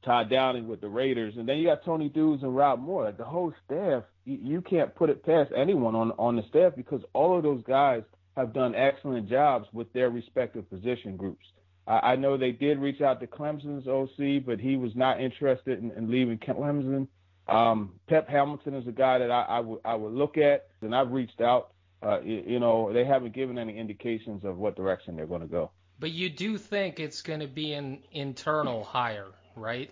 [0.03, 3.05] Todd Downing with the Raiders, and then you got Tony Dews and Rob Moore.
[3.05, 6.73] Like the whole staff, you, you can't put it past anyone on on the staff
[6.77, 8.03] because all of those guys
[8.37, 11.43] have done excellent jobs with their respective position groups.
[11.87, 15.79] I, I know they did reach out to Clemson's OC, but he was not interested
[15.79, 17.07] in, in leaving Clemson.
[17.47, 20.93] Um, Pep Hamilton is a guy that I, I would I would look at, and
[20.93, 21.71] I've reached out.
[22.03, 25.47] Uh, you, you know, they haven't given any indications of what direction they're going to
[25.47, 25.71] go.
[25.99, 29.89] But you do think it's going to be an internal hire, right?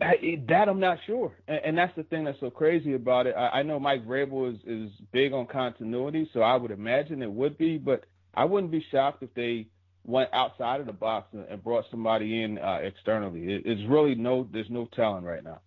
[0.00, 3.34] That I'm not sure, and, and that's the thing that's so crazy about it.
[3.36, 7.30] I, I know Mike Vrabel is is big on continuity, so I would imagine it
[7.30, 9.68] would be, but I wouldn't be shocked if they
[10.06, 13.52] went outside of the box and, and brought somebody in uh, externally.
[13.54, 15.60] It, it's really no, there's no telling right now.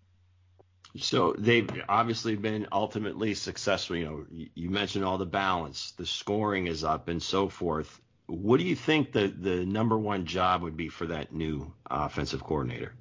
[0.98, 3.96] So they've obviously been ultimately successful.
[3.96, 8.02] You know, you mentioned all the balance, the scoring is up, and so forth.
[8.26, 12.44] What do you think the the number one job would be for that new offensive
[12.44, 12.94] coordinator?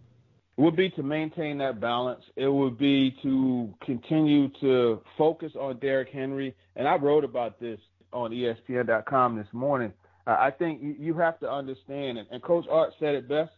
[0.58, 2.24] It would be to maintain that balance.
[2.34, 6.54] It would be to continue to focus on Derrick Henry.
[6.74, 7.78] And I wrote about this
[8.12, 9.92] on ESPN.com this morning.
[10.28, 13.50] I think you have to understand, and, Coach Art said it best.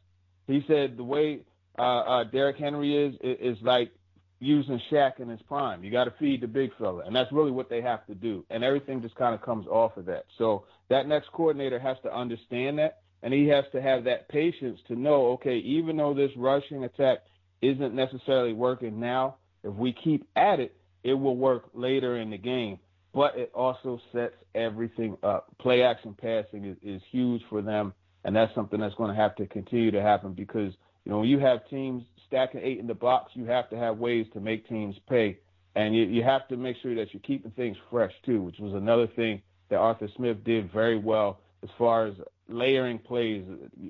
[0.46, 1.40] He said the way
[1.78, 3.90] uh, uh, Derrick Henry is, is like
[4.38, 5.83] using Shaq in his prime.
[5.83, 8.44] You got to feed the big fella, and that's really what they have to do.
[8.50, 10.26] And everything just kind of comes off of that.
[10.38, 14.78] So that next coordinator has to understand that, and he has to have that patience
[14.88, 17.18] to know, okay, even though this rushing attack
[17.61, 22.38] isn't necessarily working now, if we keep at it, it will work later in the
[22.38, 22.78] game
[23.14, 25.49] but it also sets everything up.
[25.59, 27.92] Play action passing is, is huge for them,
[28.25, 30.73] and that's something that's going to have to continue to happen because
[31.05, 33.99] you know when you have teams stacking eight in the box, you have to have
[33.99, 35.38] ways to make teams pay,
[35.75, 38.75] and you, you have to make sure that you're keeping things fresh too, which was
[38.75, 42.14] another thing that Arthur Smith did very well as far as
[42.49, 43.44] layering plays.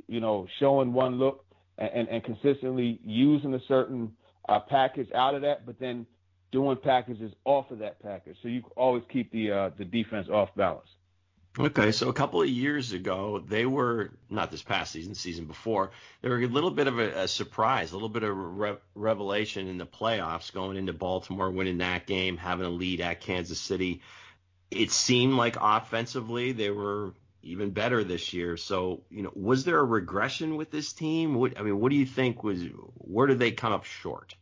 [0.08, 1.44] You know, showing one look
[1.78, 4.12] and, and, and consistently using a certain
[4.48, 6.06] uh, package out of that, but then
[6.52, 8.36] doing packages off of that package.
[8.42, 10.88] So you always keep the uh, the defense off balance.
[11.58, 15.90] Okay, so a couple of years ago, they were not this past season, season before.
[16.22, 18.76] They were a little bit of a, a surprise, a little bit of a re-
[18.94, 23.60] revelation in the playoffs, going into Baltimore, winning that game, having a lead at Kansas
[23.60, 24.00] City.
[24.70, 28.56] It seemed like offensively they were even better this year.
[28.56, 31.34] So, you know, was there a regression with this team?
[31.34, 32.62] What, I mean, what do you think was
[32.94, 34.36] where did they come up short?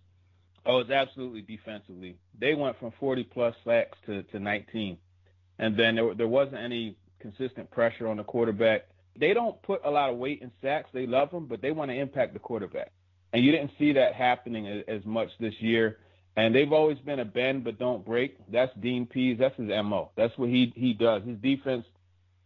[0.68, 2.18] Oh, it's absolutely defensively.
[2.38, 4.98] They went from 40 plus sacks to, to 19.
[5.58, 8.82] And then there, there wasn't any consistent pressure on the quarterback.
[9.18, 10.90] They don't put a lot of weight in sacks.
[10.92, 12.92] They love them, but they want to impact the quarterback.
[13.32, 15.98] And you didn't see that happening as, as much this year.
[16.36, 18.36] And they've always been a bend but don't break.
[18.52, 19.38] That's Dean Pees.
[19.40, 20.10] That's his mo.
[20.16, 21.22] That's what he he does.
[21.24, 21.84] His defense.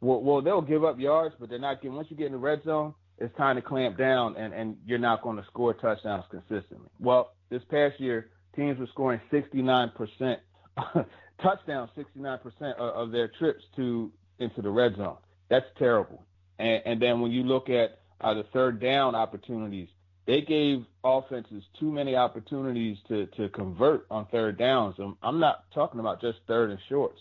[0.01, 1.97] Well, well, they'll give up yards, but they're not getting.
[1.97, 4.99] Once you get in the red zone, it's time to clamp down, and and you're
[4.99, 6.89] not going to score touchdowns consistently.
[6.99, 10.37] Well, this past year, teams were scoring 69%
[11.43, 15.17] touchdowns, 69% of, of, their trips to into the red zone.
[15.49, 16.25] That's terrible.
[16.59, 19.89] And, and then when you look at uh, the third down opportunities,
[20.27, 24.97] they gave offenses too many opportunities to, to convert on third downs.
[24.99, 27.19] I'm, I'm not talking about just third and shorts.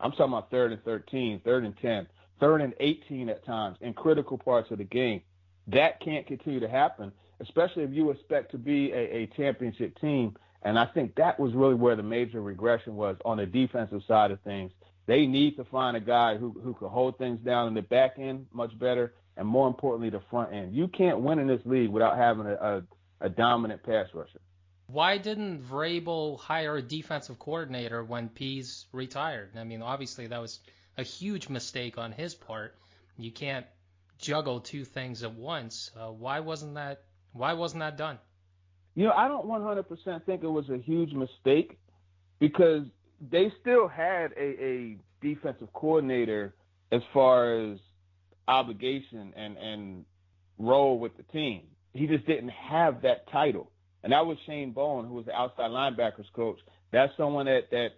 [0.00, 2.06] I'm talking about third and 13, third and 10,
[2.40, 5.22] third and 18 at times in critical parts of the game.
[5.68, 10.36] That can't continue to happen especially if you expect to be a, a championship team.
[10.62, 14.30] And I think that was really where the major regression was on the defensive side
[14.30, 14.72] of things.
[15.06, 18.16] They need to find a guy who who can hold things down in the back
[18.18, 20.74] end much better, and more importantly, the front end.
[20.74, 22.82] You can't win in this league without having a, a,
[23.22, 24.40] a dominant pass rusher.
[24.88, 29.50] Why didn't Vrabel hire a defensive coordinator when Pees retired?
[29.56, 30.60] I mean, obviously that was
[30.98, 32.74] a huge mistake on his part.
[33.16, 33.66] You can't
[34.18, 35.90] juggle two things at once.
[35.98, 37.02] Uh, why wasn't that?
[37.32, 38.18] Why wasn't that done?
[38.94, 41.78] You know, I don't 100% think it was a huge mistake
[42.40, 42.82] because
[43.20, 46.54] they still had a, a defensive coordinator
[46.90, 47.78] as far as
[48.48, 50.04] obligation and, and
[50.58, 51.62] role with the team.
[51.92, 53.70] He just didn't have that title.
[54.02, 56.58] And that was Shane Bowen, who was the outside linebackers coach.
[56.92, 57.90] That's someone that, that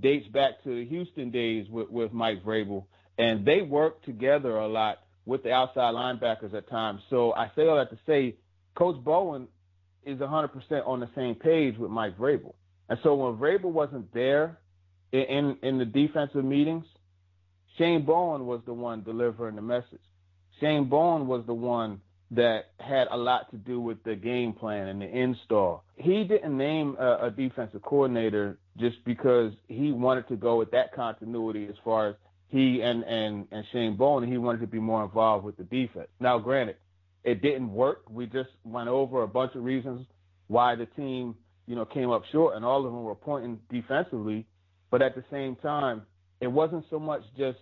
[0.00, 2.84] dates back to the Houston days with, with Mike Vrabel.
[3.18, 7.00] And they worked together a lot with the outside linebackers at times.
[7.10, 8.36] So I say all that to say
[8.74, 9.46] Coach Bowen
[10.04, 12.54] is 100% on the same page with Mike Vrabel.
[12.88, 14.58] And so when Vrabel wasn't there
[15.12, 16.84] in, in, the defensive meetings,
[17.78, 20.00] Shane Bowen was the one delivering the message.
[20.60, 22.00] Shane Bowen was the one
[22.32, 25.84] that had a lot to do with the game plan and the install.
[25.96, 30.94] He didn't name a, a defensive coordinator just because he wanted to go with that
[30.94, 32.14] continuity as far as
[32.52, 36.08] he and, and, and Shane Bowen, he wanted to be more involved with the defense.
[36.20, 36.76] Now, granted,
[37.24, 38.02] it didn't work.
[38.10, 40.06] We just went over a bunch of reasons
[40.48, 41.34] why the team,
[41.66, 44.46] you know, came up short, and all of them were pointing defensively.
[44.90, 46.02] But at the same time,
[46.42, 47.58] it wasn't so much just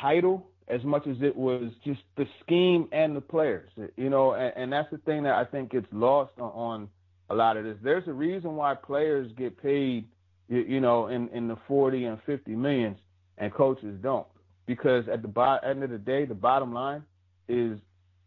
[0.00, 4.52] title as much as it was just the scheme and the players, you know, and,
[4.56, 6.88] and that's the thing that I think gets lost on, on
[7.28, 7.76] a lot of this.
[7.82, 10.06] There's a reason why players get paid,
[10.48, 12.96] you, you know, in, in the 40 and 50 millions
[13.40, 14.26] and coaches don't.
[14.66, 17.02] Because at the bo- end of the day, the bottom line
[17.48, 17.78] is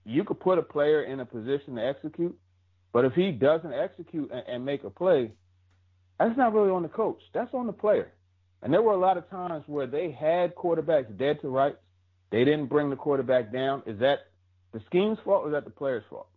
[0.04, 2.38] you could put a player in a position to execute,
[2.92, 5.32] but if he doesn't execute and, and make a play,
[6.20, 7.22] that's not really on the coach.
[7.34, 8.12] That's on the player.
[8.62, 11.78] And there were a lot of times where they had quarterbacks dead to rights.
[12.32, 13.84] They didn't bring the quarterback down.
[13.86, 14.28] Is that
[14.74, 16.28] the scheme's fault or is that the player's fault?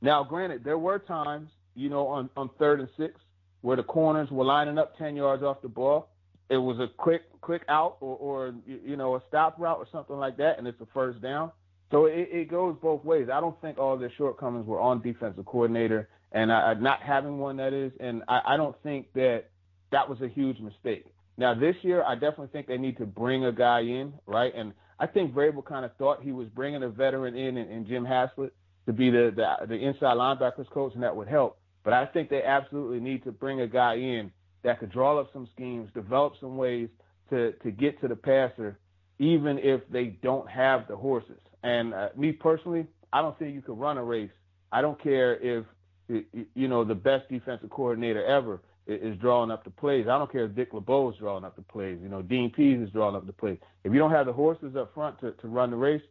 [0.00, 3.14] Now, granted, there were times, you know, on, on third and six
[3.60, 6.08] where the corners were lining up 10 yards off the ball.
[6.50, 10.16] It was a quick, quick out or, or you know, a stop route or something
[10.16, 11.50] like that, and it's a first down.
[11.90, 13.28] So it, it goes both ways.
[13.32, 17.56] I don't think all their shortcomings were on defensive coordinator and I, not having one
[17.58, 19.44] that is, and I, I don't think that
[19.92, 21.06] that was a huge mistake.
[21.38, 24.52] Now this year, I definitely think they need to bring a guy in, right?
[24.54, 27.86] And I think Vrabel kind of thought he was bringing a veteran in, and, in
[27.86, 28.52] Jim Haslett
[28.86, 31.58] to be the, the the inside linebackers coach, and that would help.
[31.84, 34.32] But I think they absolutely need to bring a guy in
[34.64, 36.88] that could draw up some schemes, develop some ways
[37.30, 38.78] to to get to the passer,
[39.18, 41.38] even if they don't have the horses.
[41.62, 44.30] And uh, me personally, I don't think you could run a race.
[44.72, 45.64] I don't care if
[46.08, 50.06] you know the best defensive coordinator ever is drawing up the plays.
[50.08, 51.98] I don't care if Dick LeBeau is drawing up the plays.
[52.02, 53.58] You know, Dean Pees is drawing up the plays.
[53.82, 56.02] If you don't have the horses up front to, to run the race,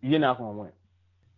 [0.00, 0.70] you're not going to win.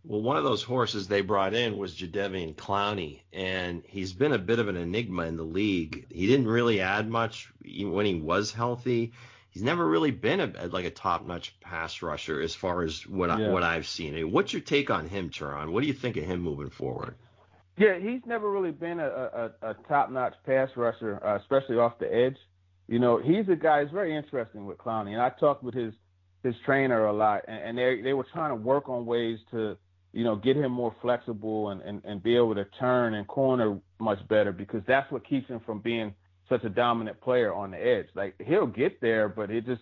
[0.07, 4.37] Well, one of those horses they brought in was Jadeveon Clowney, and he's been a
[4.37, 6.07] bit of an enigma in the league.
[6.09, 9.13] He didn't really add much when he was healthy
[9.57, 13.47] he's never really been a, like a top-notch pass rusher as far as what yeah.
[13.47, 14.31] I, what I've seen.
[14.31, 15.71] What's your take on him, Turron?
[15.71, 17.15] What do you think of him moving forward?
[17.75, 19.07] Yeah, he's never really been a,
[19.61, 22.37] a, a top-notch pass rusher, uh, especially off the edge.
[22.87, 23.81] You know, he's a guy.
[23.81, 25.93] It's very interesting with Clowney, and I talked with his
[26.43, 29.75] his trainer a lot, and, and they they were trying to work on ways to
[30.13, 33.79] you know get him more flexible and, and and be able to turn and corner
[33.99, 36.13] much better because that's what keeps him from being
[36.49, 38.07] such a dominant player on the edge.
[38.15, 39.81] Like he'll get there, but it just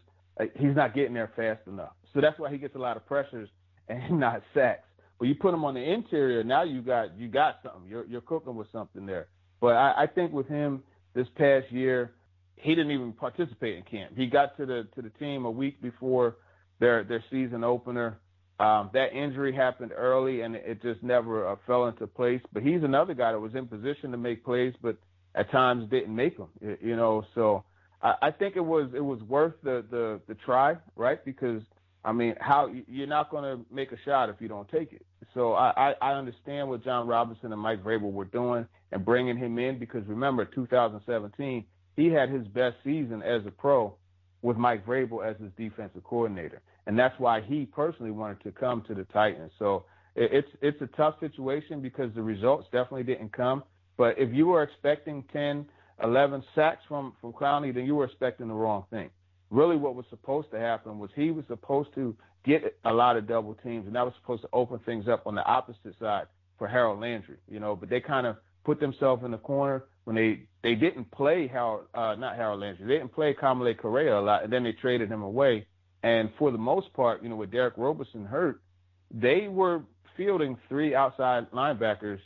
[0.56, 1.94] he's not getting there fast enough.
[2.14, 3.50] So that's why he gets a lot of pressures
[3.90, 4.88] and not sacks.
[5.20, 7.90] But you put him on the interior, now you got you got something.
[7.90, 9.28] You're you're cooking with something there.
[9.62, 10.84] But I, I think with him
[11.14, 12.12] this past year,
[12.58, 14.14] he didn't even participate in camp.
[14.18, 16.38] He got to the to the team a week before
[16.80, 18.20] their their season opener.
[18.60, 22.42] Um, that injury happened early, and it just never uh, fell into place.
[22.54, 24.98] But he's another guy that was in position to make plays, but
[25.36, 26.48] at times didn't make them.
[26.82, 27.66] You know, so
[28.02, 31.24] I, I think it was it was worth the the the try, right?
[31.26, 31.62] Because
[32.06, 35.06] I mean, how you're not going to make a shot if you don't take it.
[35.34, 39.36] So I, I, I understand what Jon Robinson and Mike Vrabel were doing and bringing
[39.36, 41.66] him in because remember 2017
[41.96, 43.96] he had his best season as a pro
[44.42, 48.84] with Mike Vrabel as his defensive coordinator, and that's why he personally wanted to come
[48.88, 49.52] to the Titans.
[49.60, 53.64] So it, it's it's a tough situation because the results definitely didn't come.
[53.98, 55.66] But if you were expecting 10,
[56.04, 59.10] 11 sacks from, from Clowney, then you were expecting the wrong thing.
[59.50, 63.28] Really, what was supposed to happen was he was supposed to get a lot of
[63.28, 66.26] double teams, and that was supposed to open things up on the opposite side
[66.58, 70.16] for Harold Landry, you know, but they kind of put themselves in the corner when
[70.16, 74.22] they they didn't play Harold, uh, not Harold Landry, they didn't play Kamalei Correa a
[74.22, 75.68] lot, and then they traded him away.
[76.06, 78.62] And for the most part, you know, with Derick Roberson hurt,
[79.10, 79.82] they were
[80.16, 82.20] fielding three outside linebackers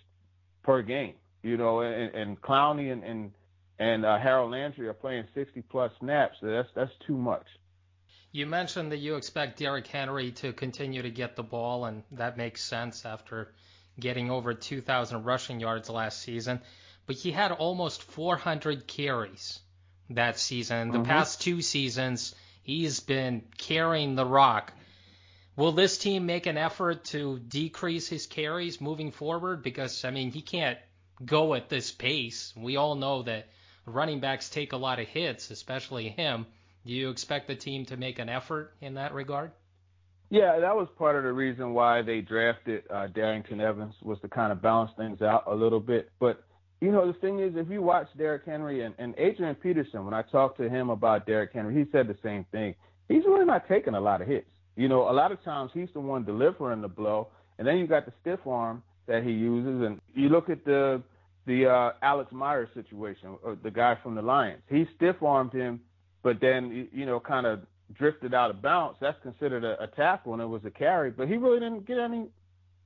[0.64, 1.14] per game.
[1.44, 3.32] You know, and, and Clowney and and,
[3.80, 6.36] and uh, Harold Landry are playing 60 plus snaps.
[6.42, 7.46] So that's that's too much.
[8.34, 12.36] You mentioned that you expect Derrick Henry to continue to get the ball, and that
[12.36, 13.54] makes sense after
[13.98, 16.60] getting over 2,000 rushing yards last season.
[17.06, 19.62] But he had almost 400 carries
[20.10, 20.92] that season.
[20.92, 21.08] The mm-hmm.
[21.08, 22.36] past two seasons,
[22.70, 24.74] he's been carrying the rock.
[25.56, 29.64] Will this team make an effort to decrease his carries moving forward?
[29.64, 30.78] Because, I mean, he can't
[31.26, 32.54] go at this pace.
[32.56, 33.48] We all know that
[33.86, 36.46] running backs take a lot of hits, especially him.
[36.86, 39.52] Do you expect the team to make an effort in that regard?
[40.30, 44.28] Yeah, that was part of the reason why they drafted uh, Darrynton Evans was to
[44.28, 46.12] kind of balance things out a little bit.
[46.20, 46.44] But
[46.82, 50.14] you know, the thing is, if you watch Derrick Henry and, and Adrian Peterson, when
[50.14, 52.74] I talked to him about Derrick Henry, he said the same thing.
[53.10, 54.50] He's really not taking a lot of hits.
[54.76, 57.28] You know, a lot of times he's the one delivering the blow,
[57.58, 61.02] and then you got the stiff arm that he uses, and you look at the
[61.46, 64.62] the uh, Alex Myers situation, or the guy from the Lions.
[64.70, 65.82] He stiff armed him,
[66.22, 67.62] but then you know, kind of
[67.98, 68.98] drifted out of bounds.
[69.02, 71.12] That's considered a, a tackle, and it was a carry.
[71.12, 72.28] But he really didn't get any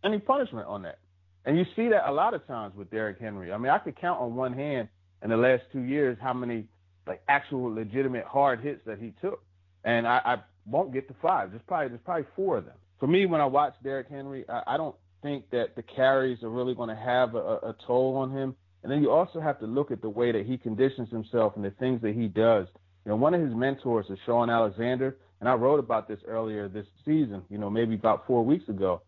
[0.03, 0.97] any punishment on that.
[1.45, 3.51] And you see that a lot of times with Derrick Henry.
[3.51, 4.87] I mean, I could count on one hand
[5.21, 6.65] in the last two years how many
[7.05, 9.43] like actual legitimate hard hits that he took.
[9.83, 11.51] And I, I won't get to five.
[11.51, 12.75] There's probably there's probably four of them.
[12.99, 16.49] For me, when I watch Derrick Henry, I, I don't think that the carries are
[16.49, 18.55] really going to have a, a toll on him.
[18.83, 21.63] And then you also have to look at the way that he conditions himself and
[21.63, 22.67] the things that he does.
[23.05, 26.67] You know, one of his mentors is Shaun Alexander, and I wrote about this earlier
[26.67, 27.43] this season.
[27.49, 29.01] You know, maybe about four weeks ago.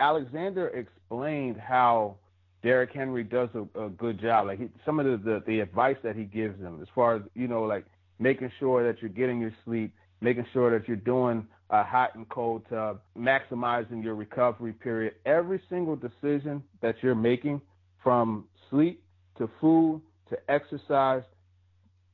[0.00, 2.16] Alexander explained how
[2.62, 4.46] Derrick Henry does a, a good job.
[4.46, 7.22] Like he, some of the, the the advice that he gives them, as far as
[7.34, 7.84] you know, like
[8.18, 12.28] making sure that you're getting your sleep, making sure that you're doing a hot and
[12.28, 15.14] cold tub, maximizing your recovery period.
[15.24, 17.60] Every single decision that you're making,
[18.02, 19.02] from sleep
[19.38, 21.22] to food to exercise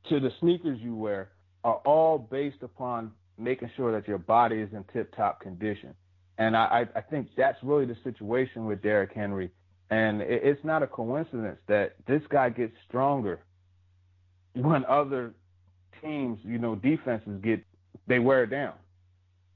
[0.08, 1.30] to the sneakers you wear,
[1.64, 5.94] are all based upon making sure that your body is in tip-top condition.
[6.38, 9.50] And I, I think that's really the situation with Derrick Henry.
[9.90, 13.40] And it, it's not a coincidence that this guy gets stronger
[14.54, 15.34] when other
[16.02, 17.64] teams, you know, defenses get
[18.06, 18.74] they wear down.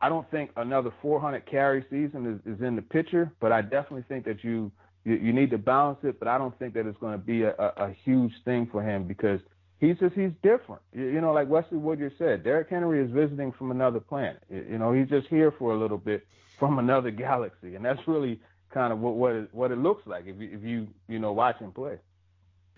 [0.01, 4.05] I don't think another 400 carry season is, is in the picture, but I definitely
[4.09, 4.72] think that you,
[5.05, 6.18] you, you need to balance it.
[6.18, 8.83] But I don't think that it's going to be a, a, a huge thing for
[8.83, 9.41] him because
[9.83, 10.80] he's just he's different.
[10.95, 14.43] You, you, know, like Wesley Woodyard said, Derrick Henry is visiting from another planet.
[14.49, 16.26] You, you know, he's just here for a little bit
[16.59, 18.41] from another galaxy, and that's really
[18.72, 21.33] kind of what what it, what it looks like if you if you you know
[21.33, 21.99] watch him play.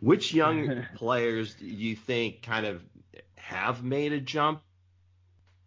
[0.00, 2.82] Which young players do you think kind of
[3.36, 4.60] have made a jump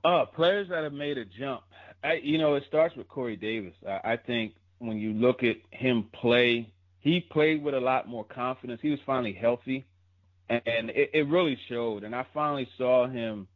[0.08, 1.62] uh, players that have made a jump.
[2.04, 3.74] I, you know, it starts with Corey Davis.
[3.86, 8.24] I, I think when you look at him play, he played with a lot more
[8.24, 8.80] confidence.
[8.82, 9.86] He was finally healthy,
[10.50, 12.04] and it, it really showed.
[12.04, 13.48] And I finally saw him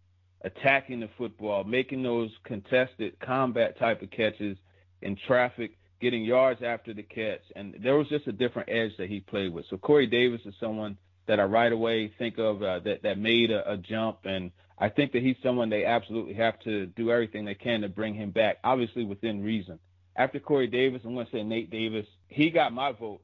[0.44, 4.58] attacking the football, making those contested combat type of catches
[5.02, 7.42] in traffic, getting yards after the catch.
[7.56, 9.66] And there was just a different edge that he played with.
[9.70, 13.52] So Corey Davis is someone that I right away think of uh, that that made
[13.52, 17.46] a, a jump, and I think that he's someone they absolutely have to do everything
[17.46, 19.80] they can to bring him back, obviously within reason.
[20.16, 22.06] After Corey Davis, I'm going to say Nate Davis.
[22.28, 23.22] He got my vote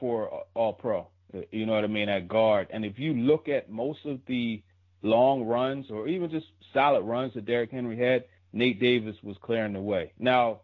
[0.00, 1.06] for All Pro.
[1.50, 2.68] You know what I mean at guard.
[2.70, 4.62] And if you look at most of the
[5.02, 9.72] long runs or even just solid runs that Derrick Henry had, Nate Davis was clearing
[9.72, 10.12] the way.
[10.18, 10.60] Now,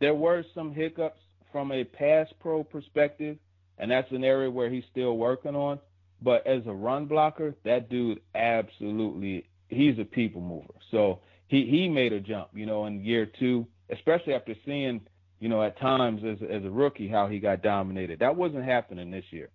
[0.00, 1.20] there were some hiccups
[1.52, 3.36] from a pass pro perspective,
[3.78, 5.78] and that's an area where he's still working on.
[6.20, 10.74] But as a run blocker, that dude absolutely he's a people mover.
[10.90, 15.00] So he he made a jump, you know, in year two, especially after seeing,
[15.38, 18.18] you know, at times as as a rookie how he got dominated.
[18.18, 19.50] That wasn't happening this year.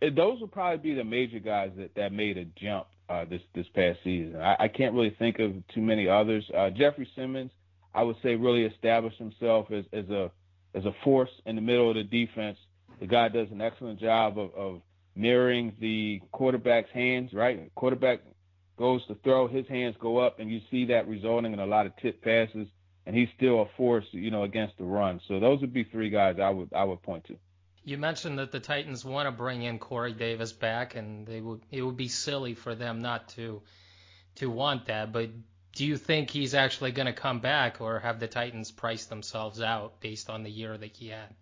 [0.00, 3.66] Those would probably be the major guys that that made a jump uh, this this
[3.74, 4.40] past season.
[4.40, 6.44] I, I can't really think of too many others.
[6.56, 7.50] Uh, Jeffery Simmons,
[7.94, 10.30] I would say, really established himself as as a
[10.74, 12.58] as a force in the middle of the defense.
[13.00, 14.82] The guy does an excellent job of, of
[15.14, 17.70] mirroring the quarterback's hands, right?
[17.74, 18.20] Quarterback
[18.78, 21.86] goes to throw, his hands go up, and you see that resulting in a lot
[21.86, 22.68] of tip passes,
[23.06, 25.20] and he's still a force, you know, against the run.
[25.28, 27.36] So those would be three guys I would I would point to.
[27.86, 31.60] You mentioned that the Titans want to bring in Corey Davis back, and they would
[31.70, 33.62] it would be silly for them not to
[34.34, 35.12] to want that.
[35.12, 35.30] But
[35.72, 39.60] do you think he's actually going to come back, or have the Titans priced themselves
[39.60, 41.32] out based on the year that he had?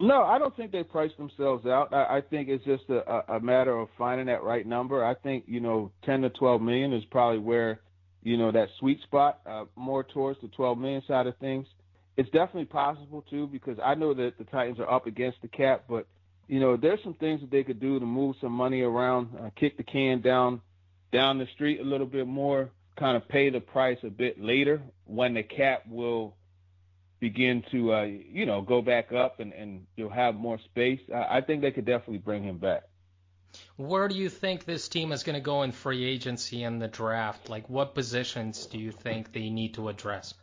[0.00, 1.94] No, I don't think they priced themselves out.
[1.94, 5.04] I, I think it's just a, a matter of finding that right number.
[5.04, 7.78] I think you know, ten to twelve million is probably where
[8.24, 11.68] you know that sweet spot, uh, more towards the twelve million side of things.
[12.16, 15.84] It's definitely possible too because I know that the Titans are up against the cap,
[15.88, 16.06] but
[16.48, 19.50] you know, there's some things that they could do to move some money around, uh,
[19.56, 20.60] kick the can down
[21.12, 24.82] down the street a little bit more, kind of pay the price a bit later
[25.04, 26.36] when the cap will
[27.20, 31.00] begin to uh, you know go back up and, and you'll have more space.
[31.14, 32.84] I, I think they could definitely bring him back.
[33.76, 36.88] Where do you think this team is going to go in free agency and the
[36.88, 37.48] draft?
[37.48, 40.34] Like, what positions do you think they need to address?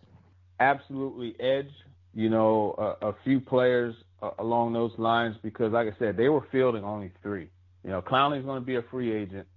[0.60, 1.72] Absolutely, edge.
[2.14, 6.30] You know, a, a few players uh, along those lines because, like I said, they
[6.30, 7.49] were fielding only three.
[7.84, 9.47] You know, Clowney's going to be a free agent.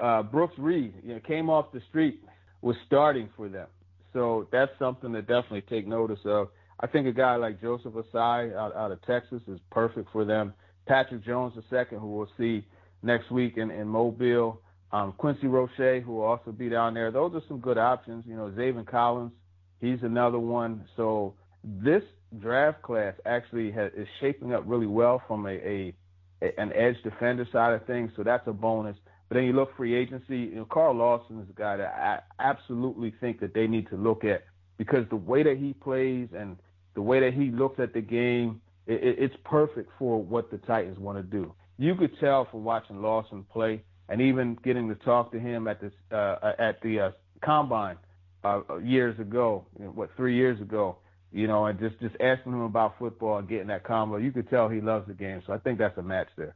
[0.00, 2.22] Uh, Brooks Reed, you know, came off the street,
[2.62, 3.68] was starting for them.
[4.12, 6.48] So that's something to definitely take notice of.
[6.80, 10.54] I think a guy like Joseph Ossai out, out of Texas is perfect for them.
[10.86, 12.66] Patrick Jones II, who we'll see
[13.02, 14.60] next week in, in Mobile.
[14.92, 17.12] Um, Quincy Roche, who will also be down there.
[17.12, 18.24] Those are some good options.
[18.26, 19.32] You know, Zaven Collins,
[19.80, 20.84] he's another one.
[20.96, 22.02] So this
[22.38, 25.94] draft class actually has, is shaping up really well from a, a,
[26.58, 28.12] an edge defender side of things.
[28.16, 28.96] So that's a bonus.
[29.28, 30.38] But then you look free agency.
[30.38, 33.96] You know, Carl Lawson is a guy that I absolutely think that they need to
[33.96, 34.44] look at
[34.76, 36.56] because the way that he plays and
[36.94, 40.58] the way that he looks at the game, it, it, it's perfect for what the
[40.58, 41.54] Titans want to do.
[41.78, 45.80] You could tell from watching Lawson play and even getting to talk to him at
[45.80, 47.10] this uh, at the uh,
[47.42, 47.96] combine
[48.44, 50.96] uh, years ago, what three years ago,
[51.32, 54.16] you know, and just just asking him about football and getting that combo.
[54.16, 55.42] You could tell he loves the game.
[55.46, 56.54] So I think that's a match there.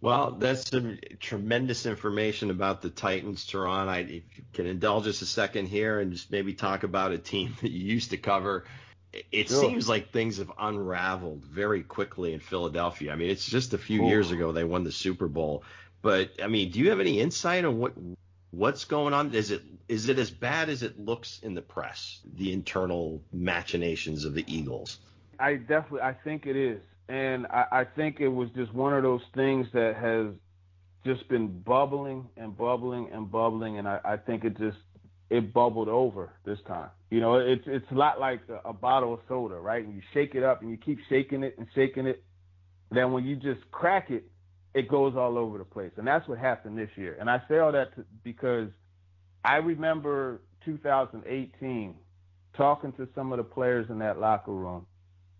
[0.00, 3.88] Well, that's some tremendous information about the Titans, Turron.
[3.88, 7.18] I if you can indulge us a second here and just maybe talk about a
[7.18, 8.64] team that you used to cover.
[9.30, 9.60] It sure.
[9.60, 13.12] seems like things have unraveled very quickly in Philadelphia.
[13.12, 14.08] I mean, it's just a few Ooh.
[14.08, 15.62] years ago they won the Super Bowl.
[16.02, 17.94] But I mean, do you have any insight on what
[18.56, 19.34] what's going on?
[19.34, 22.20] Is it is it as bad as it looks in the press?
[22.36, 24.98] The internal machinations of the Eagles.
[25.38, 29.02] I definitely I think it is and I, I think it was just one of
[29.02, 30.34] those things that has
[31.04, 34.78] just been bubbling and bubbling and bubbling, and I, I think it just
[35.30, 36.90] it bubbled over this time.
[37.10, 39.84] You know, it's it's a lot like a, a bottle of soda, right?
[39.84, 42.22] And you shake it up and you keep shaking it and shaking it.
[42.90, 44.24] Then when you just crack it,
[44.74, 47.16] it goes all over the place, and that's what happened this year.
[47.20, 48.68] And I say all that to, because
[49.44, 51.94] I remember 2018
[52.56, 54.86] talking to some of the players in that locker room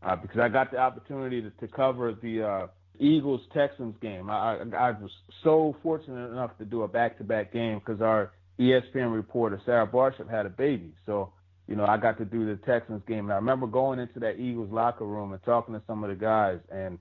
[0.03, 2.67] uh, because I got the opportunity to, to cover the uh,
[2.99, 4.31] Eagles Texans game.
[4.31, 5.11] I, I, I, was
[5.43, 9.87] so fortunate enough to do a back to back game because our ESPN reporter Sarah
[9.87, 10.93] Barshop had a baby.
[11.07, 11.33] So,
[11.67, 13.25] you know, I got to do the Texans game.
[13.25, 16.17] And I remember going into that Eagles locker room and talking to some of the
[16.17, 16.99] guys, and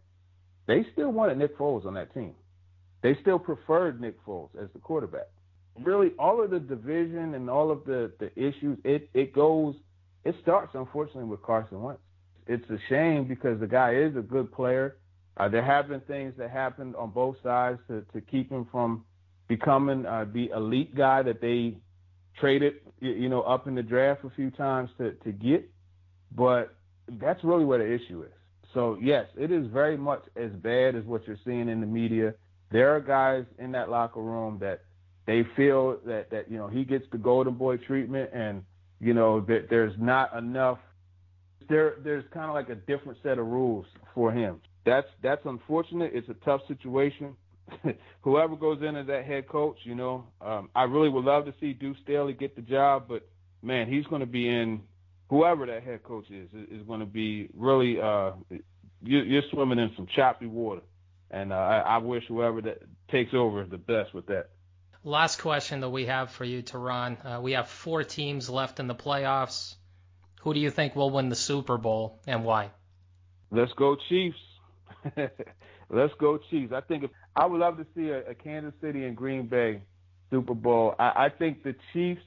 [0.67, 2.33] they still wanted Nick Foles on that team.
[3.01, 5.27] They still preferred Nick Foles as the quarterback.
[5.81, 9.75] Really, all of the division and all of the, the issues, it, it goes,
[10.23, 11.99] it starts, unfortunately, with Carson Wentz
[12.47, 14.97] it's a shame because the guy is a good player.
[15.37, 19.03] Uh, there have been things that happened on both sides to, to keep him from
[19.47, 21.75] becoming uh, the elite guy that they
[22.39, 25.69] traded, you know, up in the draft a few times to, to get.
[26.35, 26.75] But
[27.07, 28.31] that's really where the issue is.
[28.73, 32.33] So, yes, it is very much as bad as what you're seeing in the media.
[32.71, 34.81] There are guys in that locker room that
[35.25, 38.63] they feel that, that you know, he gets the golden boy treatment and,
[38.99, 40.79] you know, that there's not enough–
[41.69, 44.61] there there's kind of like a different set of rules for him.
[44.85, 46.11] That's that's unfortunate.
[46.13, 47.35] It's a tough situation.
[48.21, 51.53] Whoever goes in as that head coach, you know, um, I really would love to
[51.59, 53.27] see Deuce Staley get the job, but
[53.61, 54.81] man, he's going to be in.
[55.29, 57.99] Whoever that head coach is is going to be really.
[57.99, 58.31] Uh,
[59.05, 60.81] you're, swimming in some choppy water,
[61.29, 64.49] and uh, I, wish whoever that takes over the best with that.
[65.03, 67.17] Last question that we have for you, Turron.
[67.25, 69.75] Uh, we have four teams left in the playoffs.
[70.41, 72.71] Who do you think will win the Super Bowl and why?
[73.51, 74.37] Let's go Chiefs.
[75.89, 76.71] Let's go Chiefs.
[76.73, 79.81] I think if, I would love to see a, a Kansas City and Green Bay
[80.31, 80.95] Super Bowl.
[80.97, 82.21] I, I think the Chiefs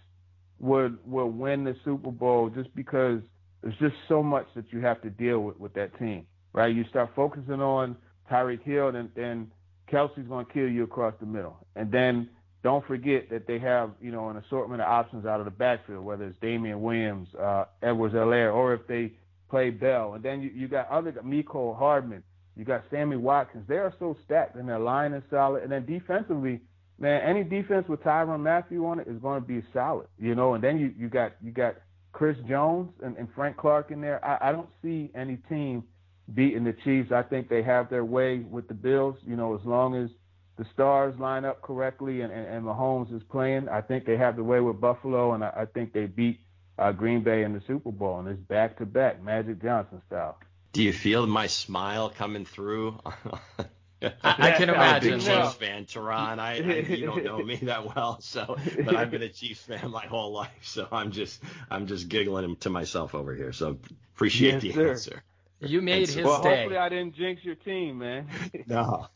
[0.59, 3.21] would will win the Super Bowl just because
[3.63, 6.75] there's just so much that you have to deal with with that team, right?
[6.75, 7.97] You start focusing on
[8.31, 9.51] Tyreek Hill, and then
[9.91, 12.29] Kelce's going to kill you across the middle, and then
[12.63, 16.05] don't forget that they have, you know, an assortment of options out of the backfield,
[16.05, 19.13] whether it's Damien Williams, uh, Edwards-Helaire, or if they
[19.49, 20.15] play Bell.
[20.15, 22.25] And then you, you got other Mecole Hardman,
[22.57, 23.67] you got Sammy Watkins.
[23.69, 25.63] They are so stacked, and their line is solid.
[25.63, 26.61] And then defensively,
[26.99, 30.55] man, any defense with Tyrann Mathieu on it is going to be solid, you know.
[30.55, 31.77] And then you, you got you got
[32.13, 34.25] Chris Jones and, and Frank Clark in there.
[34.25, 35.85] I, I don't see any team
[36.33, 37.13] beating the Chiefs.
[37.13, 39.17] I think they have their way with the Bills.
[39.27, 40.11] You know, as long as
[40.57, 44.37] the stars line up correctly and, and, and Mahomes is playing, I think they have
[44.37, 46.41] the way with Buffalo, and I, I think they beat
[46.79, 50.39] uh, Green Bay in the Super Bowl, and it's back to back, Magic Johnson style.
[50.73, 52.99] Do you feel my smile coming through?
[54.03, 55.15] I, I can imagine.
[55.15, 56.39] I'm a big Chiefs fan, Turron.
[56.39, 59.91] I, I, you don't know me that well, so but I've been a Chiefs fan
[59.91, 63.53] my whole life, so I'm just I'm just giggling to myself over here.
[63.53, 63.79] So
[64.15, 64.91] appreciate yes, the sir.
[64.91, 65.23] answer.
[65.61, 66.57] You made his well, day.
[66.57, 68.29] hopefully I didn't jinx your team, man.
[68.67, 69.09] no.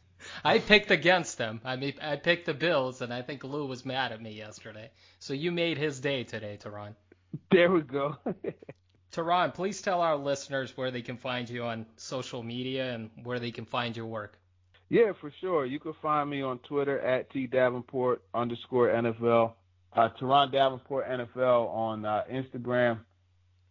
[0.44, 1.60] I picked against them.
[1.64, 4.90] I mean, I picked the Bills, and I think Lou was mad at me yesterday.
[5.18, 6.94] So you made his day today, Turron.
[7.50, 8.16] There we go.
[9.12, 13.40] Turron, please tell our listeners where they can find you on social media and where
[13.40, 14.38] they can find your work.
[14.90, 15.64] Yeah, for sure.
[15.66, 19.52] You can find me on Twitter at T Davenport underscore NFL,
[19.92, 22.98] uh, Turron Davenport NFL on uh, Instagram,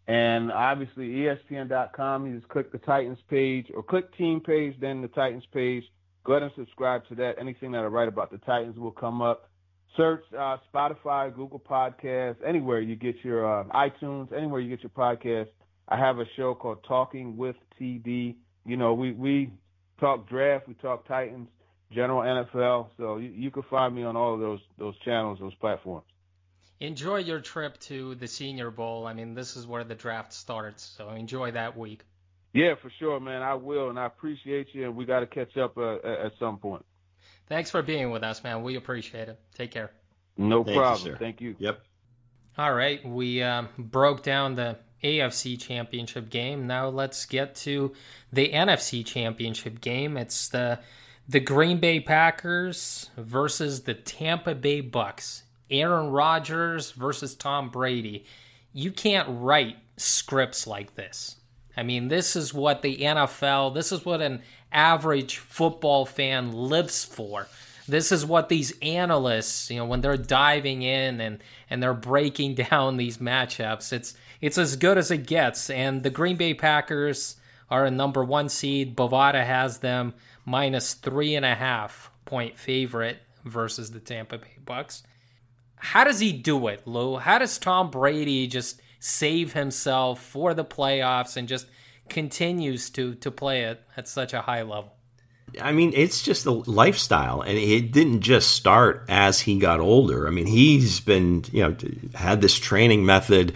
[0.07, 2.25] and obviously ESPN.com.
[2.25, 5.83] You just click the Titans page or click team page, then the Titans page.
[6.23, 7.33] Go ahead and subscribe to that.
[7.37, 9.49] Anything that I write about the Titans will come up.
[9.97, 14.91] Search uh, Spotify, Google Podcasts, anywhere you get your uh, iTunes, anywhere you get your
[14.91, 15.49] podcast.
[15.89, 18.35] I have a show called Talking with TD.
[18.65, 19.51] You know, we we
[19.99, 21.49] talk draft, we talk Titans,
[21.91, 22.87] general NFL.
[22.97, 26.05] So you, you can find me on all of those those channels, those platforms.
[26.79, 29.05] Enjoy your trip to the Senior Bowl.
[29.05, 32.01] I mean, this is where the draft starts, so enjoy that week.
[32.53, 33.41] Yeah, for sure, man.
[33.41, 34.85] I will, and I appreciate you.
[34.85, 36.85] And we got to catch up uh, at some point.
[37.47, 38.63] Thanks for being with us, man.
[38.63, 39.39] We appreciate it.
[39.55, 39.91] Take care.
[40.37, 41.03] No Thank problem.
[41.03, 41.17] sir.
[41.19, 41.55] Thank you.
[41.59, 41.81] Yep.
[42.57, 46.67] All right, we um, broke down the AFC Championship game.
[46.67, 47.93] Now let's get to
[48.31, 50.17] the NFC Championship game.
[50.17, 50.79] It's the
[51.27, 55.43] the Green Bay Packers versus the Tampa Bay Bucks.
[55.69, 58.25] Aaron Rodgers versus Tom Brady.
[58.73, 61.35] You can't write scripts like this.
[61.77, 64.41] I mean, this is what the NFL, this is what an
[64.71, 67.47] average football fan lives for.
[67.87, 71.39] This is what these analysts, you know, when they're diving in and
[71.69, 75.69] and they're breaking down these matchups, it's it's as good as it gets.
[75.69, 77.37] And the Green Bay Packers
[77.69, 78.95] are a number one seed.
[78.95, 80.13] Bovada has them
[80.45, 85.03] minus three and a half point favorite versus the Tampa Bay Bucks.
[85.75, 87.17] How does he do it, Lou?
[87.17, 91.67] How does Tom Brady just save himself for the playoffs and just
[92.09, 94.93] continues to to play it at such a high level?
[95.61, 100.27] I mean, it's just a lifestyle, and it didn't just start as he got older.
[100.27, 101.75] I mean, he's been, you know,
[102.13, 103.53] had this training method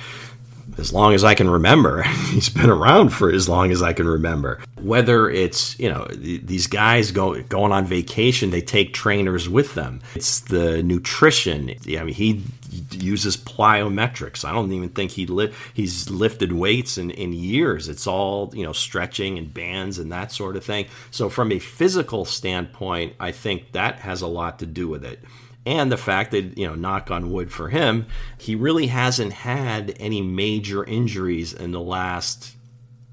[0.78, 2.03] as long as I can remember.
[2.32, 4.59] He's been around for as long as I can remember.
[4.82, 10.01] Whether it's, you know, these guys go going on vacation, they take trainers with them.
[10.15, 11.74] It's the nutrition.
[11.88, 12.43] I mean, he
[12.91, 14.43] uses plyometrics.
[14.43, 17.88] I don't even think he li- he's lifted weights in, in years.
[17.88, 20.88] It's all, you know, stretching and bands and that sort of thing.
[21.11, 25.19] So from a physical standpoint, I think that has a lot to do with it
[25.66, 28.05] and the fact that you know knock on wood for him
[28.38, 32.55] he really hasn't had any major injuries in the last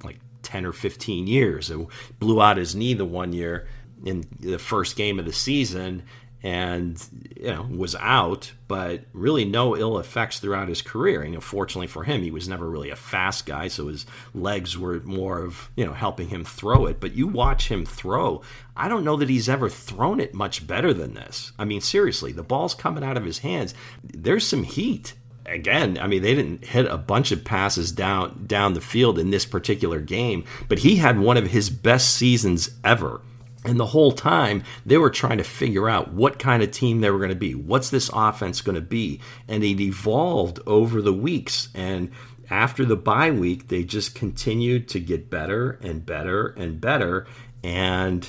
[0.04, 1.70] like 10 or 15 years.
[1.70, 1.86] It
[2.18, 3.68] blew out his knee the one year
[4.04, 6.02] in the first game of the season
[6.42, 7.04] and
[7.36, 11.24] you know was out but really no ill effects throughout his career.
[11.24, 14.78] You know fortunately for him he was never really a fast guy so his legs
[14.78, 17.00] were more of you know helping him throw it.
[17.00, 18.42] But you watch him throw
[18.76, 21.52] i don't know that he's ever thrown it much better than this.
[21.58, 23.74] I mean seriously the ball's coming out of his hands.
[24.02, 25.14] There's some heat.
[25.46, 29.30] Again, I mean, they didn't hit a bunch of passes down down the field in
[29.30, 33.20] this particular game, but he had one of his best seasons ever.
[33.64, 37.10] And the whole time, they were trying to figure out what kind of team they
[37.10, 37.54] were going to be.
[37.54, 39.20] What's this offense going to be?
[39.48, 41.68] And it evolved over the weeks.
[41.74, 42.10] And
[42.48, 47.26] after the bye week, they just continued to get better and better and better.
[47.62, 48.26] And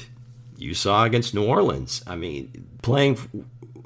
[0.58, 2.04] you saw against New Orleans.
[2.06, 3.18] I mean, playing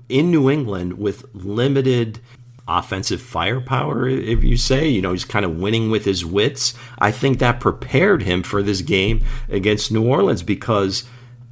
[0.09, 2.19] in New England with limited
[2.67, 4.87] offensive firepower, if you say.
[4.87, 6.73] You know, he's kind of winning with his wits.
[6.99, 11.03] I think that prepared him for this game against New Orleans because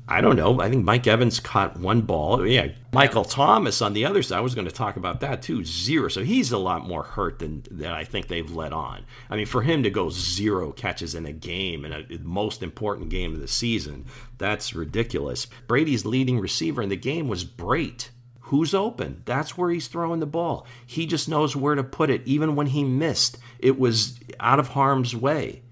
[0.05, 0.59] I don't know.
[0.59, 2.45] I think Mike Evans caught one ball.
[2.45, 4.37] Yeah, Michael Thomas on the other side.
[4.37, 5.63] I was going to talk about that too.
[5.63, 6.09] Zero.
[6.09, 9.05] So he's a lot more hurt than than I think they've let on.
[9.29, 13.09] I mean, for him to go zero catches in a game in a most important
[13.09, 14.05] game of the season,
[14.37, 15.47] that's ridiculous.
[15.67, 18.09] Brady's leading receiver in the game was Brate.
[18.47, 19.23] Who's open?
[19.25, 20.67] That's where he's throwing the ball.
[20.85, 22.21] He just knows where to put it.
[22.25, 25.62] Even when he missed, it was out of harm's way.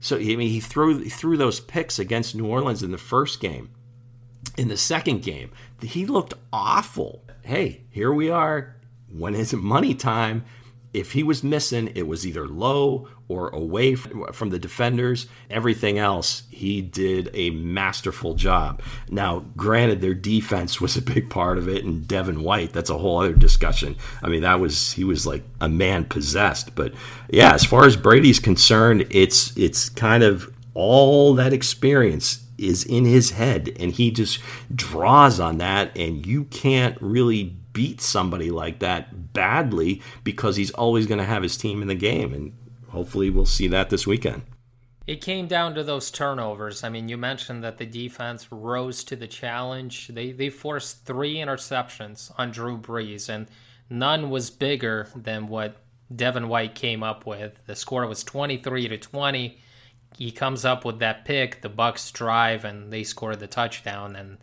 [0.00, 3.40] So I mean, he threw he threw those picks against New Orleans in the first
[3.40, 3.70] game.
[4.56, 5.50] In the second game,
[5.82, 7.24] he looked awful.
[7.42, 8.76] Hey, here we are.
[9.10, 10.44] When is it's money time,
[10.92, 15.26] if he was missing, it was either low or away from the defenders.
[15.50, 18.82] Everything else, he did a masterful job.
[19.10, 22.98] Now, granted, their defense was a big part of it, and Devin White, that's a
[22.98, 23.96] whole other discussion.
[24.22, 26.74] I mean, that was he was like a man possessed.
[26.74, 26.94] But
[27.30, 33.04] yeah, as far as Brady's concerned, it's it's kind of all that experience is in
[33.04, 34.40] his head and he just
[34.74, 41.06] draws on that and you can't really beat somebody like that badly because he's always
[41.06, 42.52] going to have his team in the game and
[42.98, 44.42] hopefully we'll see that this weekend.
[45.06, 46.84] It came down to those turnovers.
[46.84, 50.08] I mean, you mentioned that the defense rose to the challenge.
[50.08, 53.46] They they forced 3 interceptions on Drew Brees and
[53.88, 55.76] none was bigger than what
[56.14, 57.52] Devin White came up with.
[57.66, 59.58] The score was 23 to 20
[60.16, 64.38] he comes up with that pick, the Bucks drive, and they score the touchdown, and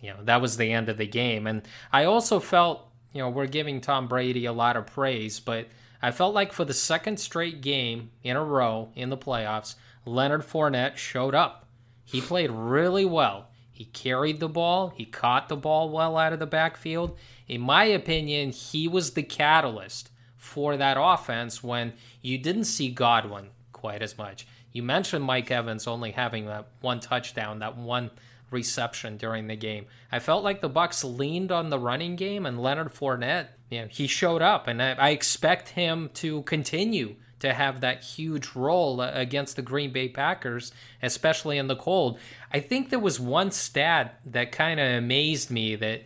[0.00, 1.46] you know that was the end of the game.
[1.46, 5.66] And I also felt, you know, we're giving Tom Brady a lot of praise, but
[6.00, 9.74] I felt like for the second straight game in a row in the playoffs,
[10.04, 11.66] Leonard Fournette showed up.
[12.04, 13.48] He played really well.
[13.70, 14.88] He carried the ball.
[14.96, 17.16] He caught the ball well out of the backfield.
[17.46, 21.92] In my opinion, he was the catalyst for that offense when
[22.22, 24.46] you didn't see Godwin quite as much.
[24.72, 28.10] You mentioned Mike Evans only having that one touchdown, that one
[28.50, 29.86] reception during the game.
[30.10, 33.88] I felt like the Bucks leaned on the running game and Leonard Fournette, you know,
[33.88, 39.00] he showed up and I, I expect him to continue to have that huge role
[39.00, 40.72] uh, against the Green Bay Packers,
[41.02, 42.18] especially in the cold.
[42.52, 46.02] I think there was one stat that kind of amazed me that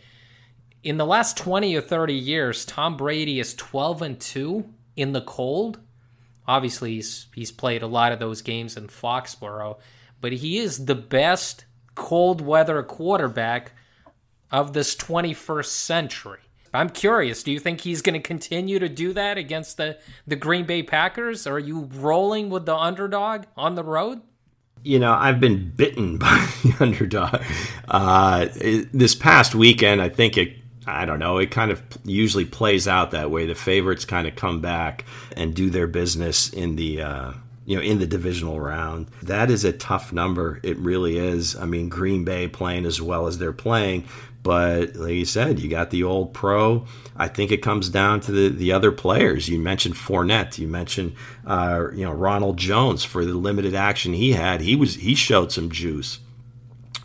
[0.83, 4.65] in the last 20 or 30 years, Tom Brady is 12 and 2
[4.97, 5.79] in the cold
[6.47, 9.79] obviously he's he's played a lot of those games in Foxborough,
[10.21, 11.65] but he is the best
[11.95, 13.73] cold weather quarterback
[14.51, 16.39] of this 21st century.
[16.75, 20.37] I'm curious, do you think he's going to continue to do that against the the
[20.37, 21.47] Green Bay Packers?
[21.47, 24.23] Are you rolling with the underdog on the road?
[24.83, 27.43] You know, I've been bitten by the underdog.
[27.87, 28.49] Uh,
[28.93, 31.39] this past weekend, I think it I don't know.
[31.39, 33.47] It kind of usually plays out that way.
[33.47, 35.05] The favorites kind of come back
[35.37, 37.33] and do their business in the uh,
[37.73, 39.07] you know in the divisional round.
[39.23, 40.61] That is a tough number.
[40.63, 41.57] It really is.
[41.57, 44.05] I mean, Green Bay playing as well as they're playing,
[44.43, 46.85] but like you said, you got the old pro.
[47.17, 49.49] I think it comes down to the, the other players.
[49.49, 50.59] You mentioned Fournette.
[50.59, 51.15] You mentioned
[51.47, 54.61] uh, you know Ronald Jones for the limited action he had.
[54.61, 56.19] He was he showed some juice.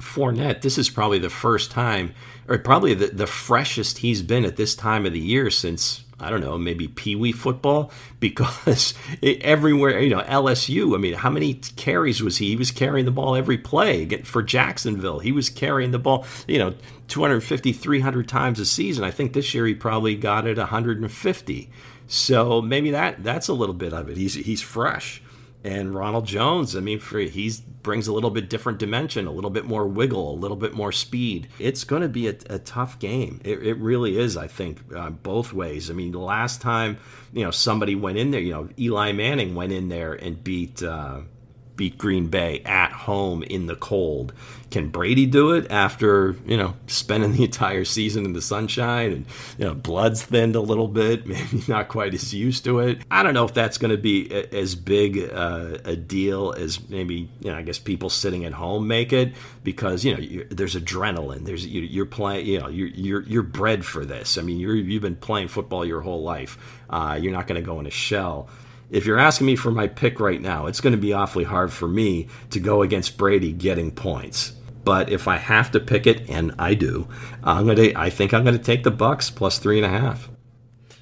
[0.02, 0.64] Fournette.
[0.64, 2.14] This is probably the first time
[2.50, 6.32] or probably the, the freshest he's been at this time of the year since I
[6.32, 11.30] don't know, maybe Pee Wee football, because it, everywhere, you know, LSU, I mean, how
[11.30, 12.50] many carries was he?
[12.50, 14.08] He was carrying the ball every play.
[14.24, 16.74] For Jacksonville, he was carrying the ball, you know,
[17.08, 19.04] 250, 300 times a season.
[19.04, 21.70] I think this year he probably got it 150.
[22.08, 24.18] So maybe that that's a little bit of it.
[24.18, 25.22] He's, he's fresh.
[25.64, 29.50] And Ronald Jones, I mean, for he's brings a little bit different dimension, a little
[29.50, 31.48] bit more wiggle, a little bit more speed.
[31.58, 33.40] It's going to be a, a tough game.
[33.46, 35.90] It, it, really is, I think, uh, both ways.
[35.90, 36.98] I mean, the last time
[37.32, 40.84] you know somebody went in there, you know, Eli Manning went in there and beat.
[40.84, 41.22] Uh,
[41.78, 44.34] beat Green Bay at home in the cold.
[44.70, 49.26] Can Brady do it after, you know, spending the entire season in the sunshine and,
[49.58, 53.00] you know, blood's thinned a little bit, maybe not quite as used to it?
[53.10, 57.30] I don't know if that's going to be as big uh, a deal as maybe,
[57.40, 61.46] you know, I guess people sitting at home make it because, you know, there's adrenaline.
[61.46, 64.38] There's, you, are playing, you know, you're, you're, you're bred for this.
[64.38, 66.58] I mean, you're, you've been playing football your whole life.
[66.90, 68.50] Uh, you're not going to go in a shell
[68.90, 71.74] if you're asking me for my pick right now, it's going to be awfully hard
[71.74, 74.54] for me to go against Brady getting points.
[74.84, 77.10] But if I have to pick it, and I do,
[77.44, 78.00] I'm going to.
[78.00, 80.30] I think I'm going to take the Bucks plus three and a half.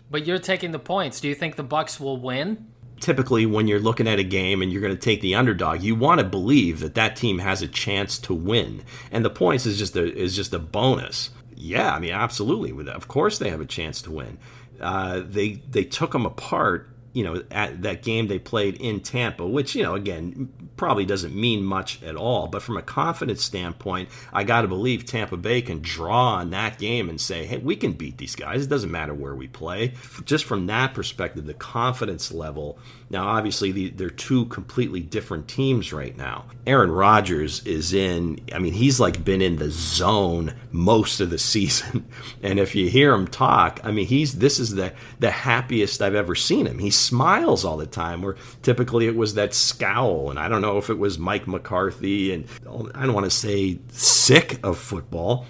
[0.09, 1.19] But you're taking the points.
[1.19, 2.65] Do you think the Bucks will win?
[2.99, 5.93] Typically, when you're looking at a game and you're going to take the underdog, you
[5.93, 9.77] want to believe that that team has a chance to win, and the points is
[9.77, 11.29] just a is just a bonus.
[11.55, 12.89] Yeah, I mean, absolutely.
[12.89, 14.39] Of course, they have a chance to win.
[14.81, 19.47] Uh, they they took them apart you know, at that game they played in Tampa,
[19.47, 22.47] which, you know, again, probably doesn't mean much at all.
[22.47, 26.77] But from a confidence standpoint, I got to believe Tampa Bay can draw on that
[26.77, 28.65] game and say, hey, we can beat these guys.
[28.65, 29.93] It doesn't matter where we play.
[30.25, 32.77] Just from that perspective, the confidence level.
[33.09, 36.47] Now, obviously, the, they're two completely different teams right now.
[36.67, 41.37] Aaron Rodgers is in, I mean, he's like been in the zone most of the
[41.45, 42.05] season.
[42.43, 46.15] And if you hear him talk, I mean, he's, this is the, the happiest I've
[46.15, 46.79] ever seen him.
[46.79, 50.29] He's smiles all the time, where typically it was that scowl.
[50.29, 52.45] And I don't know if it was Mike McCarthy, and
[52.93, 55.45] I don't want to say sick of football,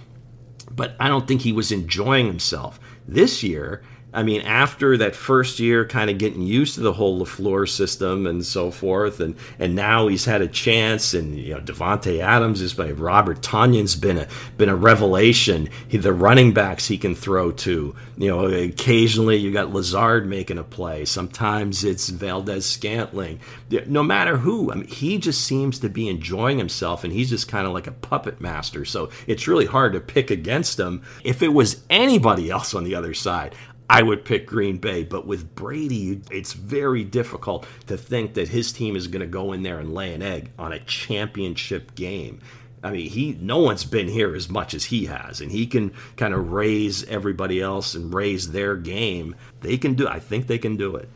[0.71, 2.79] but I don't think he was enjoying himself.
[3.07, 3.83] This year,
[4.15, 8.25] I mean, after that first year, kind of getting used to the whole LaFleur system
[8.25, 12.61] and so forth, and and now he's had a chance, and you know, Davante Adams
[12.61, 15.67] is by Robert Tonyan's been a been a revelation.
[15.87, 20.57] He, the running backs he can throw to, you know, occasionally you got Lazard making
[20.57, 21.03] a play.
[21.03, 23.39] Sometimes it's Valdes Scantling.
[23.87, 27.49] No matter who, I mean, he just seems to be enjoying himself, and he's just
[27.49, 28.85] kind of like a puppet master.
[28.85, 31.03] So it's really hard to pick against him.
[31.23, 33.55] If it was anybody else on the other side,
[33.89, 38.71] I would pick Green Bay, but with Brady, it's very difficult to think that his
[38.71, 42.41] team is going to go in there and lay an egg on a championship game.
[42.83, 45.93] I mean, he no one's been here as much as he has, and he can
[46.17, 49.35] kind of raise everybody else and raise their game.
[49.61, 50.07] They can do.
[50.07, 51.09] I think they can do it.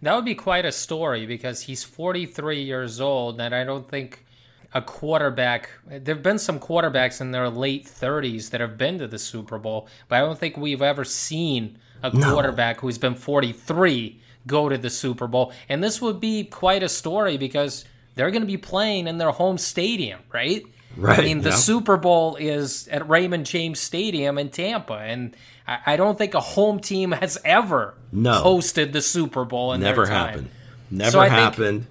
[0.00, 4.24] That would be quite a story because he's 43 years old, and I don't think
[4.74, 5.70] a quarterback.
[5.86, 9.58] There have been some quarterbacks in their late 30s that have been to the Super
[9.58, 12.32] Bowl, but I don't think we've ever seen a no.
[12.32, 15.52] quarterback who's been 43 go to the Super Bowl.
[15.68, 17.84] And this would be quite a story because
[18.14, 20.64] they're going to be playing in their home stadium, right?
[20.96, 21.18] Right.
[21.18, 21.56] I mean, the yeah.
[21.56, 25.34] Super Bowl is at Raymond James Stadium in Tampa, and
[25.66, 28.42] I don't think a home team has ever no.
[28.42, 30.28] hosted the Super Bowl in Never their time.
[30.28, 30.50] happened.
[30.90, 31.86] Never so happened.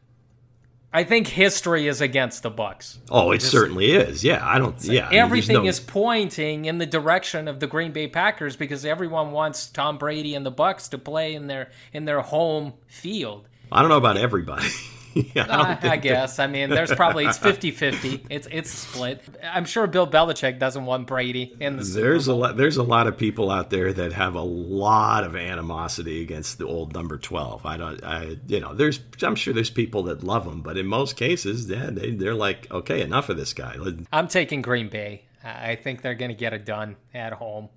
[0.93, 2.99] I think history is against the Bucks.
[3.09, 4.25] Oh, it Just, certainly is.
[4.25, 4.75] Yeah, I don't.
[4.83, 5.69] Yeah, everything I mean, no...
[5.69, 10.35] is pointing in the direction of the Green Bay Packers because everyone wants Tom Brady
[10.35, 13.47] and the Bucks to play in their in their home field.
[13.71, 14.67] I don't know about everybody.
[15.33, 16.39] yeah, I, I guess.
[16.39, 18.25] I mean, there's probably it's 50-50.
[18.29, 19.23] It's it's split.
[19.43, 21.83] I'm sure Bill Belichick doesn't want Brady in the.
[21.83, 22.57] There's a lot.
[22.57, 26.65] There's a lot of people out there that have a lot of animosity against the
[26.65, 27.65] old number twelve.
[27.65, 28.03] I don't.
[28.03, 28.73] I you know.
[28.73, 28.99] There's.
[29.21, 32.69] I'm sure there's people that love him, but in most cases, yeah, they they're like,
[32.71, 33.75] okay, enough of this guy.
[34.11, 35.23] I'm taking Green Bay.
[35.43, 37.69] I think they're going to get it done at home.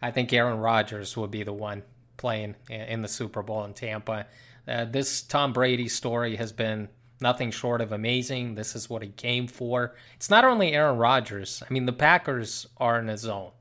[0.00, 1.82] I think Aaron Rodgers will be the one
[2.16, 4.26] playing in the Super Bowl in Tampa.
[4.66, 6.88] Uh, this Tom Brady story has been
[7.20, 8.54] nothing short of amazing.
[8.54, 9.94] This is what he came for.
[10.16, 11.62] It's not only Aaron Rodgers.
[11.68, 13.52] I mean, the Packers are in a zone.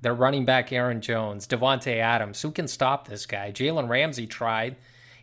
[0.00, 2.42] They're running back Aaron Jones, Davante Adams.
[2.42, 3.52] Who can stop this guy?
[3.52, 4.76] Jalen Ramsey tried,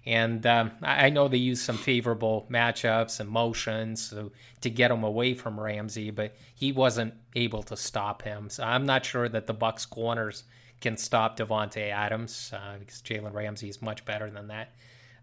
[0.06, 5.04] and um, I know they used some favorable matchups and motions to, to get him
[5.04, 8.50] away from Ramsey, but he wasn't able to stop him.
[8.50, 10.46] So I'm not sure that the Bucks corners
[10.80, 14.72] can stop Davante Adams uh, because Jalen Ramsey is much better than that.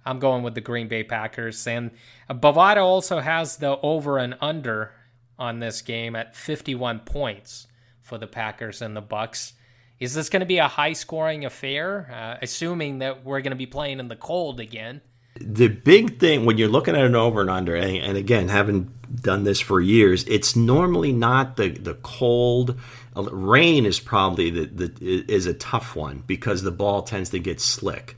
[0.07, 1.66] I'm going with the Green Bay Packers.
[1.66, 1.90] And
[2.30, 4.92] Bovada also has the over and under
[5.38, 7.66] on this game at 51 points
[8.00, 9.52] for the Packers and the Bucks.
[9.98, 13.57] Is this going to be a high scoring affair, uh, assuming that we're going to
[13.57, 15.00] be playing in the cold again?
[15.40, 18.94] The big thing when you're looking at an over and under, and, and again, having
[19.14, 22.78] done this for years, it's normally not the, the cold.
[23.14, 27.61] Rain is probably the, the is a tough one because the ball tends to get
[27.61, 28.16] slick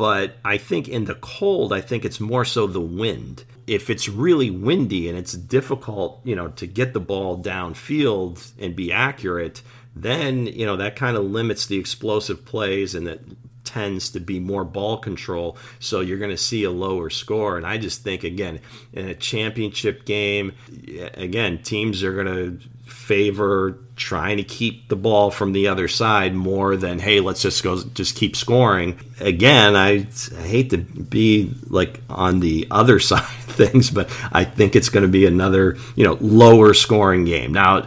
[0.00, 3.44] but I think in the cold, I think it's more so the wind.
[3.66, 8.74] If it's really windy and it's difficult, you know, to get the ball downfield and
[8.74, 9.60] be accurate,
[9.94, 13.22] then, you know, that kind of limits the explosive plays and it
[13.62, 15.58] tends to be more ball control.
[15.80, 17.58] So you're going to see a lower score.
[17.58, 18.60] And I just think, again,
[18.94, 20.54] in a championship game,
[21.12, 22.58] again, teams are going to
[22.90, 27.62] favor trying to keep the ball from the other side more than hey let's just
[27.62, 28.98] go just keep scoring.
[29.20, 34.44] Again I, I hate to be like on the other side of things but i
[34.44, 37.52] think it's going to be another you know lower scoring game.
[37.52, 37.80] Now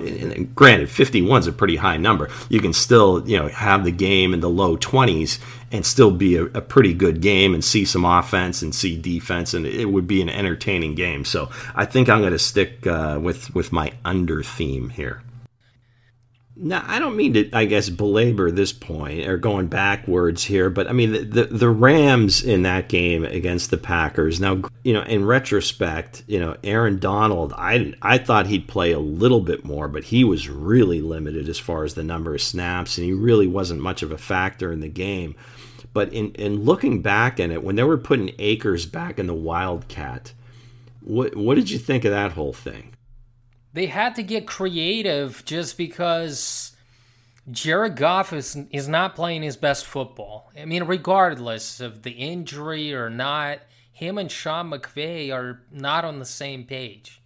[0.56, 2.30] granted 51 is a pretty high number.
[2.49, 5.39] You can still you know have the game in the low 20s
[5.74, 9.53] and still be a, a, pretty good game and see some offense and see defense
[9.53, 13.19] and it would be an entertaining game so i think i'm going to stick uh,
[13.21, 15.21] with with my under theme here
[16.55, 20.88] now, I don't mean to, I guess, belabor this point or going backwards here, but
[20.88, 24.39] I mean, the, the, the, Rams in that game against the Packers.
[24.39, 28.99] Now, you know, in retrospect, you know, Aaron Donald, I, I thought he'd play a
[28.99, 32.99] little bit more, but he was really limited as far as the number of snaps,
[32.99, 35.36] and he really wasn't much of a factor in the game.
[35.94, 39.34] But in, in looking back in it, when they were putting Akers back in the
[39.34, 40.34] Wildcat,
[41.02, 42.94] what, what did you think of that whole thing?
[43.74, 46.72] they had to get creative just because
[47.52, 50.52] Jared Goff is is not playing his best football.
[50.58, 53.60] I mean, regardless of the injury or not,
[53.91, 57.22] him and Sean McVay are not on the same page.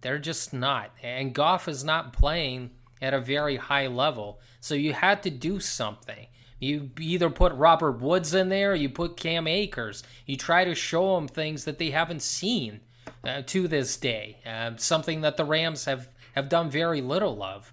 [0.00, 0.90] They're just not.
[1.02, 4.40] And Goff is not playing at a very high level.
[4.60, 6.26] So you had to do something.
[6.64, 10.02] You either put Robert Woods in there, you put Cam Akers.
[10.26, 12.80] You try to show them things that they haven't seen
[13.22, 14.38] uh, to this day.
[14.46, 17.72] Uh, something that the Rams have, have done very little of.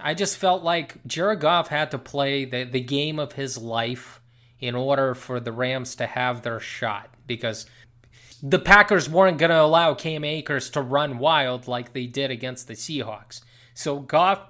[0.00, 4.20] I just felt like Jared Goff had to play the, the game of his life
[4.60, 7.66] in order for the Rams to have their shot because
[8.42, 12.68] the Packers weren't going to allow Cam Akers to run wild like they did against
[12.68, 13.42] the Seahawks.
[13.74, 14.40] So Goff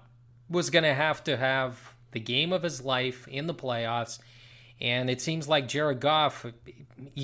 [0.48, 1.78] was going to have to have
[2.12, 4.18] the game of his life in the playoffs.
[4.80, 6.46] And it seems like Jared Goff,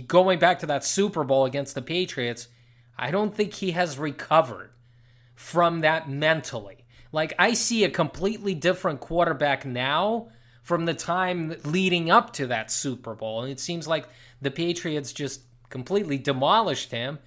[0.06, 2.48] going back to that Super Bowl against the Patriots,
[2.98, 4.70] I don't think he has recovered
[5.34, 6.84] from that mentally.
[7.12, 10.28] Like, I see a completely different quarterback now
[10.62, 13.42] from the time leading up to that Super Bowl.
[13.42, 14.08] And it seems like
[14.42, 17.18] the Patriots just completely demolished him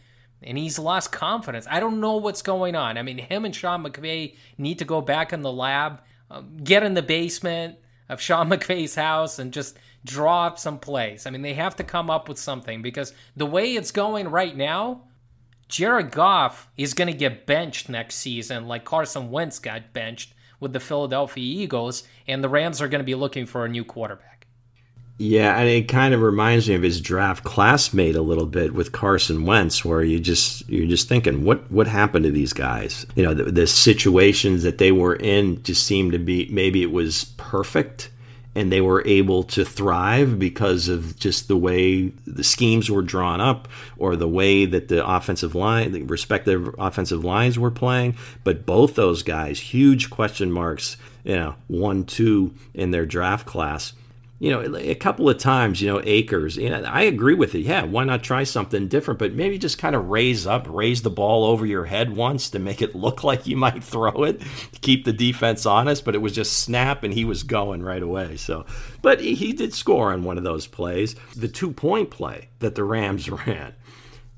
[0.43, 1.67] and he's lost confidence.
[1.69, 2.97] I don't know what's going on.
[2.97, 6.83] I mean, him and Sean McVay need to go back in the lab, um, get
[6.83, 7.77] in the basement
[8.09, 11.25] of Sean McVay's house, and just draw up some plays.
[11.25, 14.55] I mean, they have to come up with something because the way it's going right
[14.55, 15.03] now,
[15.67, 20.73] Jared Goff is going to get benched next season, like Carson Wentz got benched with
[20.73, 24.36] the Philadelphia Eagles, and the Rams are going to be looking for a new quarterback.
[25.19, 28.91] Yeah, and it kind of reminds me of his draft classmate a little bit with
[28.91, 33.05] Carson Wentz, where you just you're just thinking, what what happened to these guys?
[33.15, 36.91] You know, the, the situations that they were in just seemed to be maybe it
[36.91, 38.11] was perfect,
[38.53, 43.41] and they were able to thrive because of just the way the schemes were drawn
[43.41, 48.15] up, or the way that the offensive line, the respective offensive lines were playing.
[48.43, 50.95] But both those guys, huge question marks.
[51.23, 53.93] You know, one two in their draft class
[54.39, 56.57] you know, a couple of times, you know, Akers.
[56.57, 57.61] you know, I agree with it.
[57.61, 59.19] Yeah, why not try something different?
[59.19, 62.59] But maybe just kind of raise up, raise the ball over your head once to
[62.59, 64.41] make it look like you might throw it,
[64.81, 66.05] keep the defense honest.
[66.05, 68.37] But it was just snap and he was going right away.
[68.37, 68.65] So,
[69.01, 71.15] but he did score on one of those plays.
[71.35, 73.73] The two point play that the Rams ran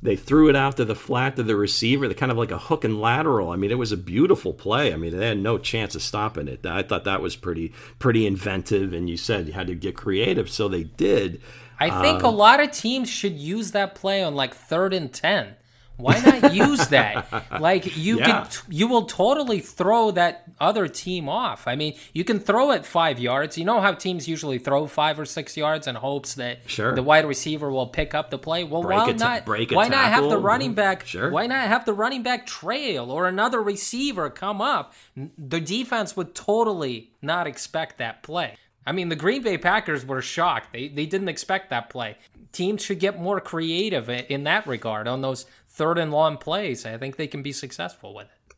[0.02, 2.58] they threw it out to the flat to the receiver, the kind of like a
[2.58, 3.52] hook and lateral.
[3.52, 4.94] I mean, it was a beautiful play.
[4.94, 6.66] I mean, they had no chance of stopping it.
[6.66, 10.50] I thought that was pretty pretty inventive, and you said you had to get creative,
[10.50, 11.42] so they did.
[11.80, 15.12] I think um, a lot of teams should use that play on like third and
[15.12, 15.56] ten.
[16.00, 17.28] Why not use that?
[17.60, 18.46] like you yeah.
[18.46, 21.68] can, you will totally throw that other team off.
[21.68, 23.58] I mean, you can throw it five yards.
[23.58, 26.96] You know how teams usually throw five or six yards in hopes that sure.
[26.96, 28.64] the wide receiver will pick up the play.
[28.64, 29.46] Well, break why not?
[29.46, 30.76] Break why not have the running mm-hmm.
[30.76, 31.06] back?
[31.06, 31.30] Sure.
[31.30, 34.94] Why not have the running back trail or another receiver come up?
[35.38, 38.56] The defense would totally not expect that play.
[38.90, 40.74] I mean, the Green Bay Packers were shocked.
[40.74, 42.18] They they didn't expect that play.
[42.52, 45.46] Teams should get more creative in that regard on those
[45.80, 48.56] third and long plays, I think they can be successful with it.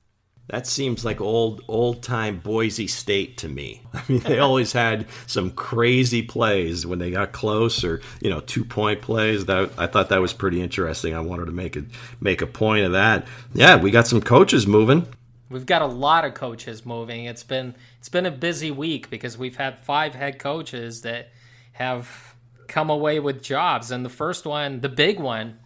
[0.48, 3.84] That seems like old old time Boise State to me.
[3.94, 8.40] I mean, they always had some crazy plays when they got close, or you know,
[8.40, 9.46] two point plays.
[9.46, 11.14] That I thought that was pretty interesting.
[11.14, 11.84] I wanted to make a
[12.20, 13.28] make a point of that.
[13.54, 15.08] Yeah, we got some coaches moving.
[15.52, 17.26] We've got a lot of coaches moving.
[17.26, 21.30] It's been it's been a busy week because we've had five head coaches that
[21.74, 22.36] have
[22.68, 25.60] come away with jobs, and the first one, the big one,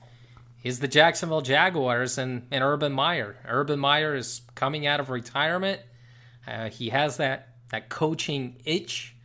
[0.65, 3.37] is the Jacksonville Jaguars and, and Urban Meyer.
[3.47, 5.79] Urban Meyer is coming out of retirement.
[6.47, 9.15] Uh, he has that, that coaching itch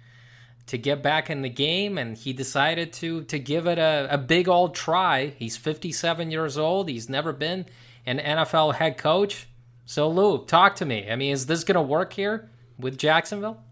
[0.67, 4.19] to get back in the game, and he decided to to give it a, a
[4.19, 5.33] big old try.
[5.39, 6.91] He's 57 years old.
[6.91, 7.65] He's never been
[8.05, 9.49] an NFL head coach.
[9.87, 11.11] So, Lou, talk to me.
[11.11, 13.63] I mean, is this going to work here with Jacksonville?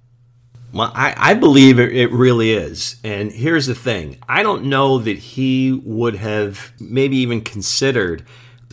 [0.73, 2.97] Well, I, I believe it, it, really is.
[3.03, 8.25] And here's the thing I don't know that he would have maybe even considered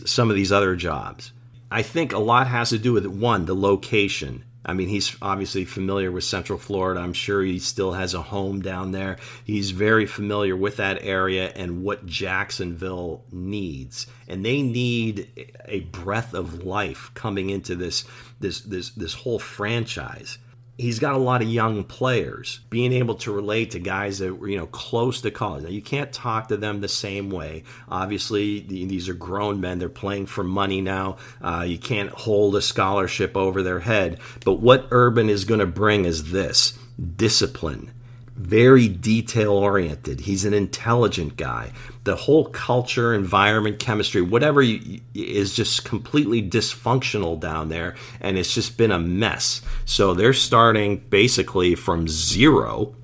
[0.04, 1.32] some of these other jobs.
[1.70, 4.44] I think a lot has to do with one, the location.
[4.64, 7.00] I mean, he's obviously familiar with Central Florida.
[7.00, 9.16] I'm sure he still has a home down there.
[9.44, 14.08] He's very familiar with that area and what Jacksonville needs.
[14.26, 18.04] And they need a breath of life coming into this
[18.40, 20.38] this this this whole franchise
[20.78, 24.48] he's got a lot of young players being able to relate to guys that were
[24.48, 25.64] you know close to college.
[25.64, 27.64] Now you can't talk to them the same way.
[27.88, 29.78] Obviously these are grown men.
[29.78, 31.16] They're playing for money now.
[31.40, 34.20] Uh, you can't hold a scholarship over their head.
[34.44, 36.78] But what urban is going to bring is this
[37.16, 37.90] discipline
[38.36, 40.20] very detail oriented.
[40.20, 41.72] He's an intelligent guy.
[42.04, 48.54] The whole culture, environment, chemistry, whatever you, is just completely dysfunctional down there, and it's
[48.54, 49.62] just been a mess.
[49.86, 52.94] So they're starting basically from zero,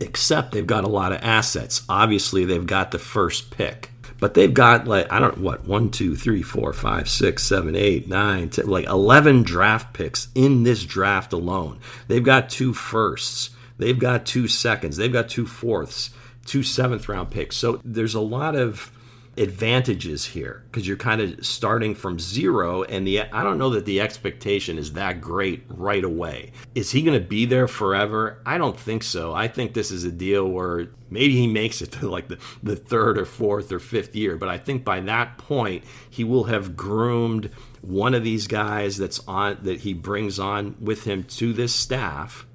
[0.00, 1.82] except they've got a lot of assets.
[1.88, 3.90] Obviously, they've got the first pick.
[4.18, 7.76] But they've got like I don't know what one, two, three, four, five, six, seven,
[7.76, 11.80] eight, nine, ten, like eleven draft picks in this draft alone.
[12.08, 13.50] They've got two firsts.
[13.78, 14.96] They've got two seconds.
[14.96, 16.10] They've got two fourths,
[16.44, 17.56] two seventh round picks.
[17.56, 18.90] So there's a lot of
[19.38, 23.84] advantages here because you're kind of starting from zero and the I don't know that
[23.84, 26.52] the expectation is that great right away.
[26.74, 28.40] Is he going to be there forever?
[28.46, 29.34] I don't think so.
[29.34, 32.76] I think this is a deal where maybe he makes it to like the, the
[32.76, 36.76] third or fourth or fifth year, but I think by that point he will have
[36.76, 37.50] groomed
[37.82, 42.46] one of these guys that's on that he brings on with him to this staff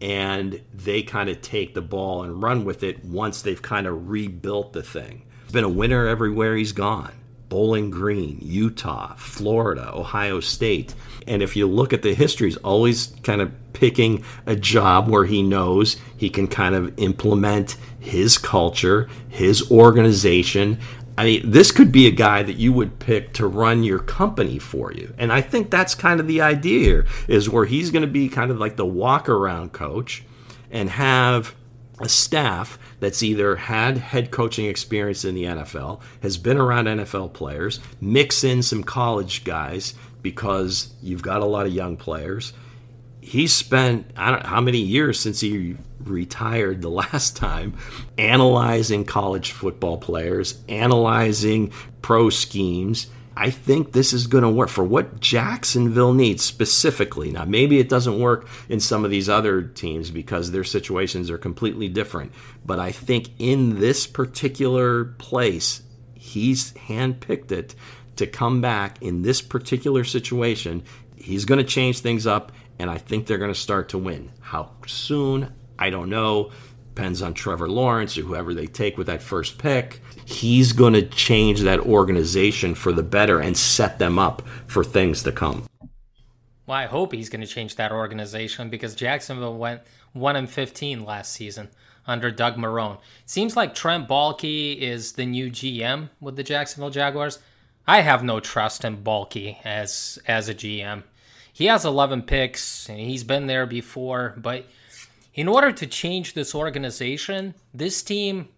[0.00, 4.08] and they kind of take the ball and run with it once they've kind of
[4.08, 5.24] rebuilt the thing.
[5.44, 7.12] He's been a winner everywhere he's gone.
[7.48, 10.94] Bowling Green, Utah, Florida, Ohio State.
[11.26, 15.24] And if you look at the history, he's always kind of picking a job where
[15.24, 20.78] he knows he can kind of implement his culture, his organization.
[21.18, 24.60] I mean, this could be a guy that you would pick to run your company
[24.60, 25.12] for you.
[25.18, 28.28] And I think that's kind of the idea here is where he's going to be
[28.28, 30.22] kind of like the walk around coach
[30.70, 31.56] and have
[31.98, 37.32] a staff that's either had head coaching experience in the NFL, has been around NFL
[37.32, 42.52] players, mix in some college guys because you've got a lot of young players.
[43.28, 47.76] He's spent I don't know how many years since he retired the last time
[48.16, 53.08] analyzing college football players, analyzing pro schemes
[53.40, 57.30] I think this is going to work for what Jacksonville needs specifically.
[57.30, 61.38] Now, maybe it doesn't work in some of these other teams because their situations are
[61.38, 62.32] completely different.
[62.66, 65.82] But I think in this particular place,
[66.14, 67.76] he's handpicked it
[68.16, 70.82] to come back in this particular situation.
[71.14, 74.30] He's going to change things up, and I think they're going to start to win.
[74.40, 75.52] How soon?
[75.78, 76.50] I don't know
[76.98, 80.00] depends on Trevor Lawrence or whoever they take with that first pick.
[80.24, 85.22] He's going to change that organization for the better and set them up for things
[85.22, 85.64] to come.
[86.66, 89.82] Well, I hope he's going to change that organization because Jacksonville went
[90.14, 91.68] 1 and 15 last season
[92.04, 92.98] under Doug Marrone.
[93.26, 97.38] Seems like Trent Baalke is the new GM with the Jacksonville Jaguars.
[97.86, 101.04] I have no trust in Baalke as as a GM.
[101.58, 104.64] He has 11 picks and he's been there before, but
[105.34, 108.50] in order to change this organization, this team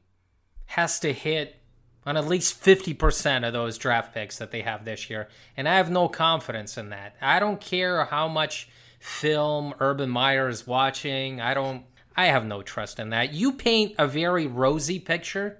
[0.66, 1.56] has to hit
[2.04, 5.28] on at least 50% of those draft picks that they have this year.
[5.56, 7.16] And I have no confidence in that.
[7.22, 11.40] I don't care how much film Urban Meyer is watching.
[11.40, 11.84] I don't
[12.18, 13.32] I have no trust in that.
[13.32, 15.56] You paint a very rosy picture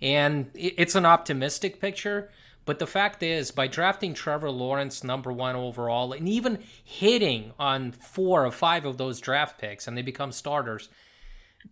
[0.00, 2.30] and it's an optimistic picture,
[2.64, 7.92] but the fact is, by drafting Trevor Lawrence number one overall and even hitting on
[7.92, 10.88] four or five of those draft picks and they become starters,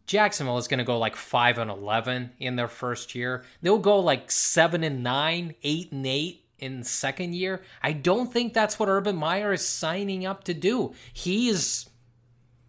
[0.07, 3.45] Jacksonville is going to go like five and eleven in their first year.
[3.63, 7.63] They'll go like seven and nine, eight and eight in second year.
[7.83, 10.95] I don't think that's what Urban Meyer is signing up to do.
[11.13, 11.89] He is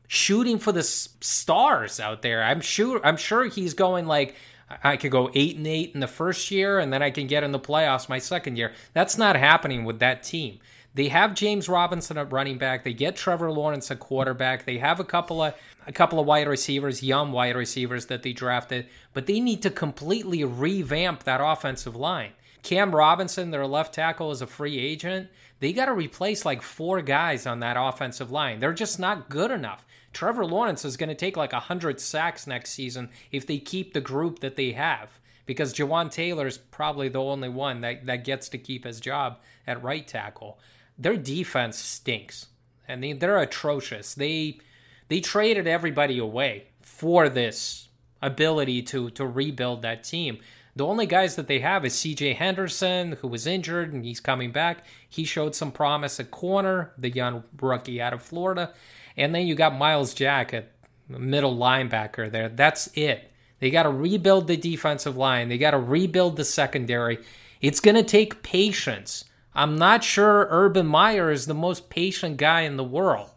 [0.07, 2.43] shooting for the stars out there.
[2.43, 2.99] I'm sure.
[3.05, 4.35] I'm sure he's going like
[4.83, 7.43] I could go eight and eight in the first year, and then I can get
[7.43, 8.73] in the playoffs my second year.
[8.93, 10.59] That's not happening with that team.
[10.93, 12.83] They have James Robinson at running back.
[12.83, 14.65] They get Trevor Lawrence at quarterback.
[14.65, 15.53] They have a couple of
[15.87, 19.69] a couple of wide receivers, young wide receivers that they drafted, but they need to
[19.69, 22.31] completely revamp that offensive line.
[22.61, 25.29] Cam Robinson, their left tackle, is a free agent.
[25.59, 28.59] They got to replace like four guys on that offensive line.
[28.59, 29.85] They're just not good enough.
[30.13, 34.01] Trevor Lawrence is going to take like 100 sacks next season if they keep the
[34.01, 35.09] group that they have.
[35.45, 39.39] Because Jawaan Taylor is probably the only one that, that gets to keep his job
[39.67, 40.59] at right tackle.
[40.97, 42.47] Their defense stinks.
[42.87, 44.13] and they, they're atrocious.
[44.13, 44.59] They
[45.07, 47.89] they traded everybody away for this
[48.21, 50.39] ability to to rebuild that team.
[50.75, 54.51] The only guys that they have is CJ Henderson, who was injured and he's coming
[54.51, 54.85] back.
[55.09, 58.73] He showed some promise at corner, the young rookie out of Florida.
[59.17, 60.71] And then you got Myles Jack at
[61.07, 62.49] middle linebacker there.
[62.49, 63.31] That's it.
[63.59, 65.49] They got to rebuild the defensive line.
[65.49, 67.19] They got to rebuild the secondary.
[67.61, 69.25] It's going to take patience.
[69.53, 73.29] I'm not sure Urban Meyer is the most patient guy in the world.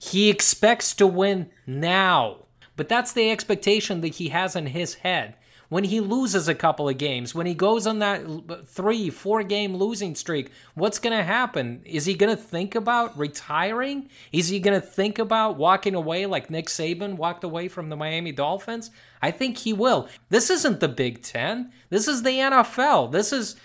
[0.00, 5.34] He expects to win now, but that's the expectation that he has in his head
[5.68, 8.24] when he loses a couple of games, when he goes on that
[8.66, 11.82] three, four game losing streak, what's going to happen?
[11.84, 14.08] Is he going to think about retiring?
[14.32, 17.96] Is he going to think about walking away like Nick Saban walked away from the
[17.96, 18.90] Miami Dolphins?
[19.20, 20.08] I think he will.
[20.30, 21.70] This isn't the Big Ten.
[21.90, 23.12] This is the NFL.
[23.12, 23.56] This is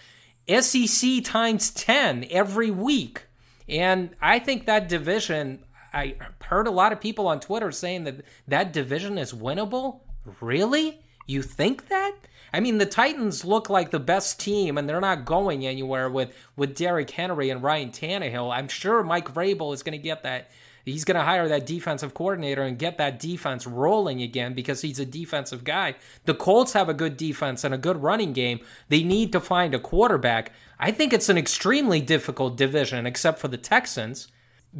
[0.48, 3.28] SEC times 10 every week.
[3.70, 5.64] And I think that division,
[5.94, 10.02] I heard a lot of people on Twitter saying that that division is winnable.
[10.42, 11.00] Really?
[11.26, 12.14] You think that?
[12.54, 16.36] I mean, the Titans look like the best team, and they're not going anywhere with
[16.56, 18.56] with Derrick Henry and Ryan Tannehill.
[18.56, 20.50] I'm sure Mike Vrabel is going to get that
[20.86, 25.00] He's going to hire that defensive coordinator and get that defense rolling again because he's
[25.00, 25.96] a defensive guy.
[26.26, 28.60] The Colts have a good defense and a good running game.
[28.90, 30.52] They need to find a quarterback.
[30.78, 34.28] I think it's an extremely difficult division, except for the Texans.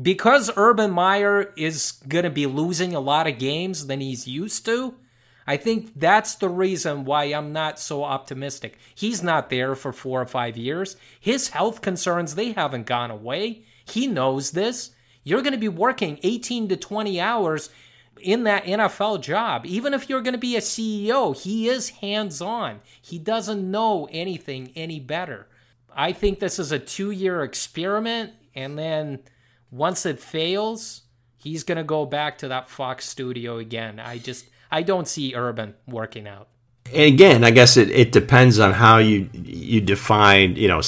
[0.02, 4.66] Because Urban Meyer is going to be losing a lot of games than he's used
[4.66, 4.96] to,
[5.46, 8.78] I think that's the reason why I'm not so optimistic.
[8.96, 10.96] He's not there for four or five years.
[11.20, 13.64] His health concerns, they haven't gone away.
[13.86, 14.92] He knows this.
[15.24, 17.70] You're going to be working 18 to 20 hours
[18.22, 19.66] in that NFL job.
[19.66, 22.82] Even if you're going to be a CEO, he is hands on.
[23.02, 25.48] He doesn't know anything any better.
[25.96, 28.32] I think this is a two year experiment.
[28.56, 29.20] And then
[29.72, 31.02] once it fails,
[31.38, 34.00] he's going to go back to that Fox studio again.
[34.00, 36.48] I just, I don't see Urban working out.
[36.88, 40.82] And again, I guess it, it depends on how you you define, you know,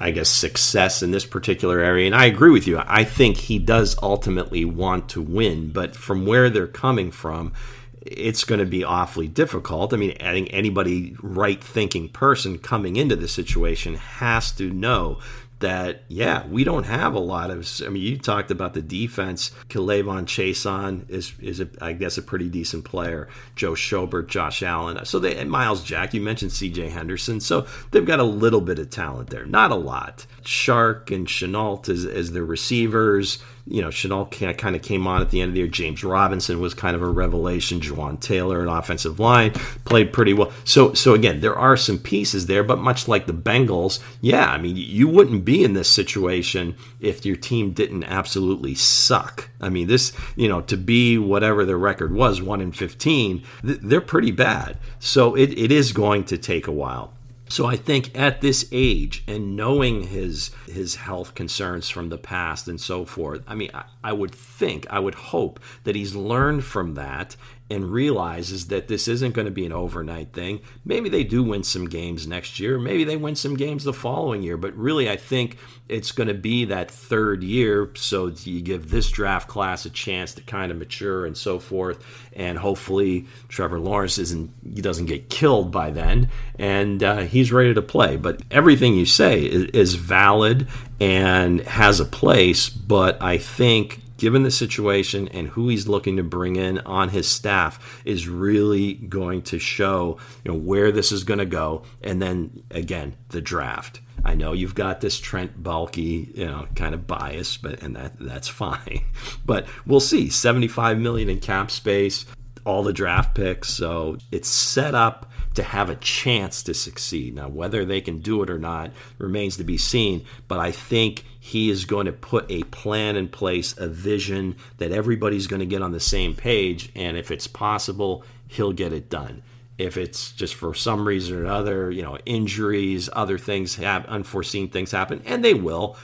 [0.00, 2.06] I guess success in this particular area.
[2.06, 2.82] And I agree with you.
[2.84, 7.52] I think he does ultimately want to win, but from where they're coming from,
[8.00, 9.92] it's going to be awfully difficult.
[9.92, 15.20] I mean, I think anybody right thinking person coming into the situation has to know
[15.60, 17.68] that yeah, we don't have a lot of.
[17.84, 19.50] I mean, you talked about the defense.
[19.68, 23.28] K'Lavon Chaisson is is a, I guess a pretty decent player.
[23.54, 25.04] Joe Schobert, Josh Allen.
[25.06, 26.12] So they Myles Jack.
[26.12, 26.90] You mentioned C.J.
[26.90, 27.40] Henderson.
[27.40, 30.26] So they've got a little bit of talent there, not a lot.
[30.42, 35.30] Chark and Shenault as as their receivers you know, Shenault kind of came on at
[35.30, 35.68] the end of the year.
[35.68, 37.80] James Robinson was kind of a revelation.
[37.80, 39.50] Jawaan Taylor, an offensive line,
[39.84, 40.52] played pretty well.
[40.64, 44.58] So, so again, there are some pieces there, but much like the Bengals, yeah, I
[44.58, 49.50] mean, you wouldn't be in this situation if your team didn't absolutely suck.
[49.60, 54.00] I mean, this, you know, to be whatever their record was, one in fifteen, they're
[54.00, 54.78] pretty bad.
[55.00, 57.12] So it, it is going to take a while.
[57.48, 62.66] So I think at this age and knowing his his health concerns from the past
[62.66, 66.64] and so forth, I mean, I, I, would think, I would hope that he's learned
[66.64, 67.36] from that
[67.68, 70.60] and realizes that this isn't going to be an overnight thing.
[70.84, 72.78] Maybe they do win some games next year.
[72.78, 74.56] Maybe they win some games the following year.
[74.56, 77.90] But really, I think it's going to be that third year.
[77.96, 82.04] So you give this draft class a chance to kind of mature and so forth.
[82.34, 86.28] And hopefully, Trevor Lawrence isn't he doesn't get killed by then,
[86.58, 88.16] and uh, he's ready to play.
[88.16, 90.68] But everything you say is, is valid
[91.00, 92.68] and has a place.
[92.68, 97.28] But I think given the situation and who he's looking to bring in on his
[97.28, 101.82] staff, is really going to show you know where this is going to go.
[102.02, 104.00] And then again, the draft.
[104.24, 108.18] I know you've got this Trent Baalke, you know, kind of bias, but and that
[108.18, 109.04] that's fine.
[109.44, 110.30] But we'll see.
[110.30, 112.26] 75 million in cap space,
[112.64, 117.34] all the draft picks, so it's set up to have a chance to succeed.
[117.34, 121.24] Now, whether they can do it or not remains to be seen, but I think
[121.40, 125.66] he is going to put a plan in place, a vision that everybody's going to
[125.66, 129.42] get on the same page, and if it's possible, he'll get it done.
[129.78, 134.68] If it's just for some reason or another, you know, injuries, other things have unforeseen
[134.68, 135.96] things happen, and they will.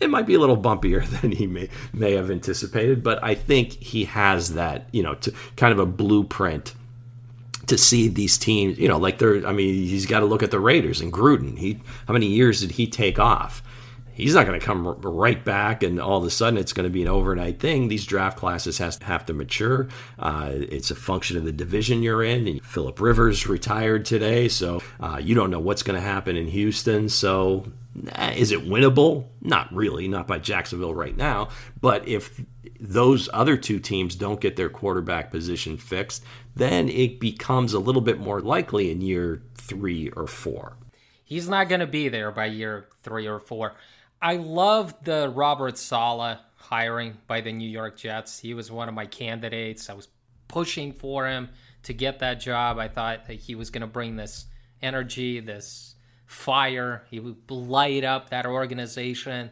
[0.00, 3.72] It might be a little bumpier than he may may have anticipated, but I think
[3.72, 6.74] he has that, you know, to kind of a blueprint
[7.70, 9.46] to see these teams, you know, like they're.
[9.46, 11.56] I mean, he's got to look at the Raiders and Gruden.
[11.56, 13.62] He, how many years did he take off?
[14.12, 16.90] He's not going to come right back, and all of a sudden it's going to
[16.90, 17.88] be an overnight thing.
[17.88, 19.88] These draft classes has to have to mature.
[20.18, 22.46] Uh, it's a function of the division you're in.
[22.46, 26.48] And Philip Rivers retired today, so uh, you don't know what's going to happen in
[26.48, 27.08] Houston.
[27.08, 27.72] So
[28.36, 29.26] is it winnable?
[29.40, 31.48] Not really, not by Jacksonville right now.
[31.80, 32.40] But if
[32.78, 36.24] those other two teams don't get their quarterback position fixed,
[36.54, 40.76] then it becomes a little bit more likely in year three or four.
[41.24, 43.74] He's not going to be there by year three or four.
[44.22, 48.38] I love the Robert Saleh hiring by the New York Jets.
[48.38, 49.88] He was one of my candidates.
[49.88, 50.08] I was
[50.46, 51.48] pushing for him
[51.84, 52.78] to get that job.
[52.78, 54.44] I thought that he was going to bring this
[54.82, 55.94] energy, this
[56.26, 57.06] fire.
[57.10, 59.50] He would light up that organization.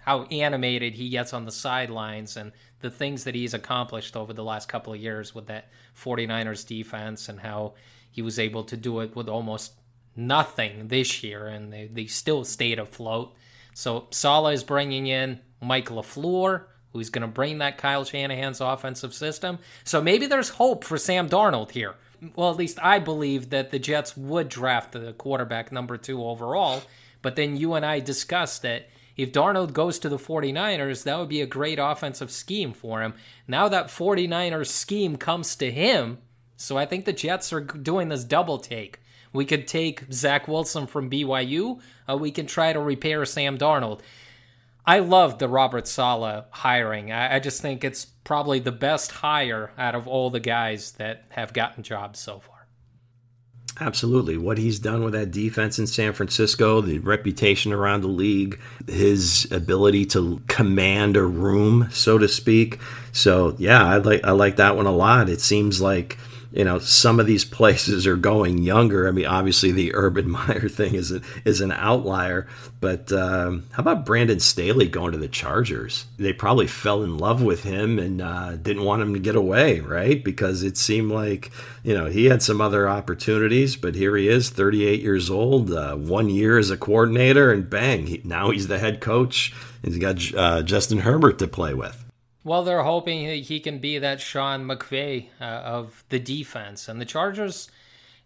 [0.00, 4.44] How animated he gets on the sidelines and the things that he's accomplished over the
[4.44, 7.74] last couple of years with that 49ers defense and how
[8.10, 9.72] he was able to do it with almost
[10.14, 13.34] nothing this year and they, they still stayed afloat.
[13.74, 19.14] So Saleh is bringing in Mike LaFleur, who's going to bring that Kyle Shanahan's offensive
[19.14, 19.58] system.
[19.84, 21.94] So maybe there's hope for Sam Darnold here
[22.34, 26.82] well, at least I believe that the Jets would draft the quarterback number two overall.
[27.22, 31.28] But then you and I discussed that if Darnold goes to the 49ers, that would
[31.28, 33.14] be a great offensive scheme for him.
[33.46, 36.18] Now that 49ers scheme comes to him,
[36.56, 39.00] so I think the Jets are doing this double take.
[39.32, 44.00] We could take Zach Wilson from BYU, uh, we can try to repair Sam Darnold.
[44.84, 47.12] I love the Robert Saleh hiring.
[47.12, 51.26] I, I, just think it's probably the best hire out of all the guys that
[51.28, 52.60] have gotten jobs so far.
[53.78, 54.36] Absolutely.
[54.36, 59.50] What he's done with that defense in San Francisco, the reputation around the league, his
[59.50, 62.78] ability to command a room, so to speak.
[63.12, 65.30] So, yeah, I like I like that one a lot.
[65.30, 66.18] It seems like
[66.52, 69.08] you know some of these places are going younger.
[69.08, 72.46] I mean, obviously the Urban Meyer thing is a, is an outlier,
[72.80, 76.06] but um, how about Brandon Staley going to the Chargers?
[76.18, 79.80] They probably fell in love with him and uh, didn't want him to get away,
[79.80, 80.22] right?
[80.22, 81.50] Because it seemed like
[81.82, 85.94] you know he had some other opportunities, but here he is, 38 years old, uh,
[85.94, 89.54] one year as a coordinator, and bang, he, now he's the head coach.
[89.82, 92.09] And he's got uh, Justin Herbert to play with.
[92.42, 96.88] Well, they're hoping he can be that Sean McVay uh, of the defense.
[96.88, 97.70] And the Chargers,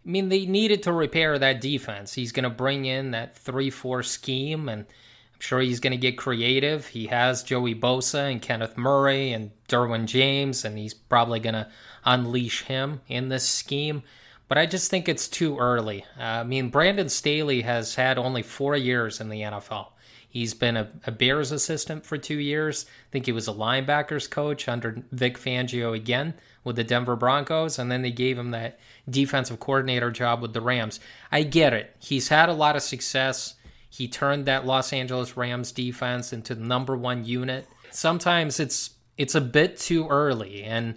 [0.06, 2.12] I mean, they needed to repair that defense.
[2.12, 5.96] He's going to bring in that 3 4 scheme, and I'm sure he's going to
[5.96, 6.86] get creative.
[6.86, 11.68] He has Joey Bosa and Kenneth Murray and Derwin James, and he's probably going to
[12.04, 14.04] unleash him in this scheme.
[14.46, 16.04] But I just think it's too early.
[16.16, 19.88] Uh, I mean, Brandon Staley has had only four years in the NFL.
[20.34, 22.86] He's been a, a, Bears assistant for two years.
[22.88, 26.34] I think he was a linebackers coach under Vic Fangio again
[26.64, 30.60] with the Denver Broncos, and then they gave him that defensive coordinator job with the
[30.60, 30.98] Rams.
[31.30, 31.94] I get it.
[32.00, 33.54] He's had a lot of success.
[33.88, 37.68] He turned that Los Angeles Rams defense into the number one unit.
[37.92, 40.96] Sometimes it's it's a bit too early, and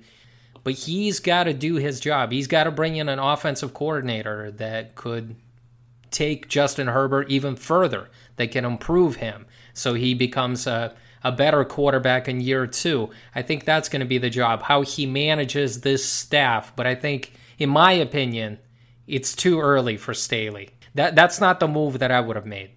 [0.64, 2.32] but he's got to do his job.
[2.32, 5.36] He's got to bring in an offensive coordinator that could
[6.10, 9.46] take Justin Herbert even further, that can improve him
[9.78, 13.12] so he becomes a, a better quarterback in year two.
[13.36, 16.76] I think that's going to be the job, how he manages this staff.
[16.76, 18.60] But I think, in my opinion,
[19.06, 20.70] it's too early for Staley.
[20.96, 22.72] That, that's not the move that I would have made.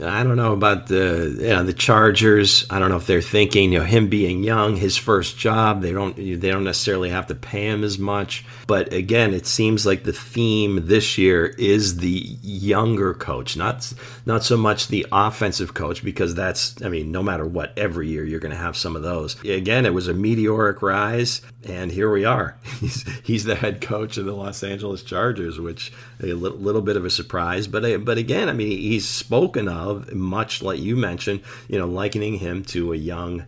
[0.00, 2.66] I don't know about the you know, the Chargers.
[2.68, 5.82] I don't know if they're thinking you know him being young, his first job.
[5.82, 8.44] They don't they don't necessarily have to pay him as much.
[8.66, 13.92] But again, it seems like the theme this year is the younger coach, not
[14.26, 18.24] not so much the offensive coach because that's I mean no matter what, every year
[18.24, 19.40] you're going to have some of those.
[19.44, 22.56] Again, it was a meteoric rise, and here we are.
[22.80, 26.96] He's he's the head coach of the Los Angeles Chargers, which a little, little bit
[26.96, 27.68] of a surprise.
[27.68, 31.86] But but again, I mean he's spoken of of, much like you mentioned, you know,
[31.86, 33.44] likening him to a young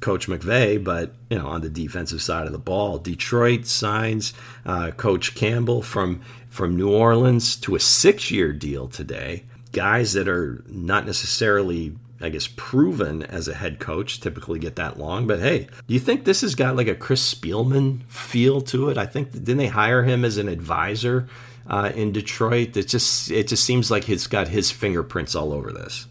[0.00, 2.98] Coach McVay, but you know, on the defensive side of the ball.
[2.98, 4.32] Detroit signs
[4.64, 9.44] uh, Coach Campbell from from New Orleans to a six year deal today.
[9.72, 14.98] Guys that are not necessarily I guess proven as a head coach typically get that
[14.98, 15.26] long.
[15.26, 18.98] But hey, do you think this has got like a Chris Spielman feel to it?
[18.98, 21.28] I think didn't they hire him as an advisor
[21.66, 22.76] uh, in Detroit.
[22.76, 26.06] It just it just seems like he's got his fingerprints all over this.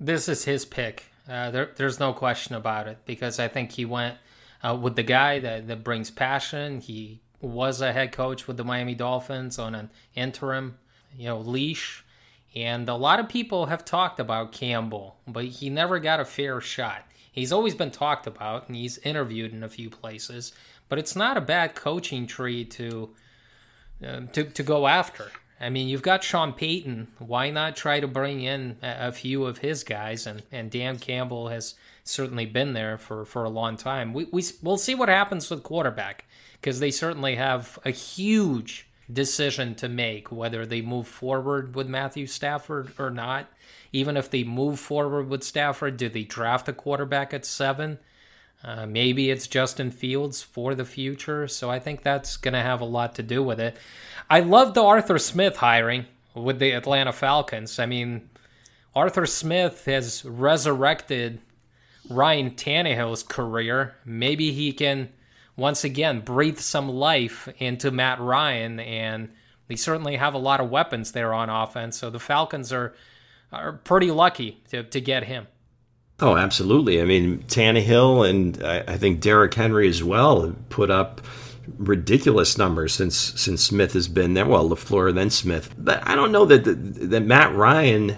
[0.00, 1.04] This is his pick.
[1.28, 4.18] Uh, there, there's no question about it because I think he went
[4.62, 6.80] uh, with the guy that, that brings passion.
[6.80, 10.78] He was a head coach with the Miami Dolphins on an interim,
[11.16, 12.04] you know, leash.
[12.54, 16.60] And a lot of people have talked about Campbell, but he never got a fair
[16.60, 17.04] shot.
[17.32, 20.52] He's always been talked about and he's interviewed in a few places,
[20.88, 23.10] but it's not a bad coaching tree to
[24.06, 25.30] um, to, to go after.
[25.60, 27.08] I mean, you've got Sean Payton.
[27.18, 30.26] Why not try to bring in a, a, few of his guys?
[30.26, 34.12] And, and Dan Campbell has certainly been there for, for a long time.
[34.12, 36.24] We, we, we'll see what happens with quarterback
[36.60, 42.26] because they certainly have a huge decision to make whether they move forward with Matthew
[42.26, 43.48] Stafford or not.
[43.92, 47.98] Even if they move forward with Stafford, do they draft a quarterback at seven?
[48.64, 51.46] Uh, maybe it's Justin Fields for the future.
[51.46, 53.76] So I think that's going to have a lot to do with it.
[54.30, 57.78] I love the Arthur Smith hiring with the Atlanta Falcons.
[57.78, 58.30] I mean,
[58.94, 61.40] Arthur Smith has resurrected
[62.08, 63.94] Ryan Tannehill's career.
[64.04, 65.10] Maybe he can
[65.56, 69.30] once again breathe some life into Matt Ryan, and
[69.68, 71.98] they certainly have a lot of weapons there on offense.
[71.98, 72.94] So the Falcons are
[73.52, 75.46] are pretty lucky to, to get him.
[76.20, 77.00] Oh, absolutely.
[77.00, 81.20] I mean, Tannehill and I, I think Derrick Henry as well put up
[81.78, 84.46] ridiculous numbers since since Smith has been there.
[84.46, 88.16] Well, LaFleur then Smith, but I don't know that the, that Matt Ryan.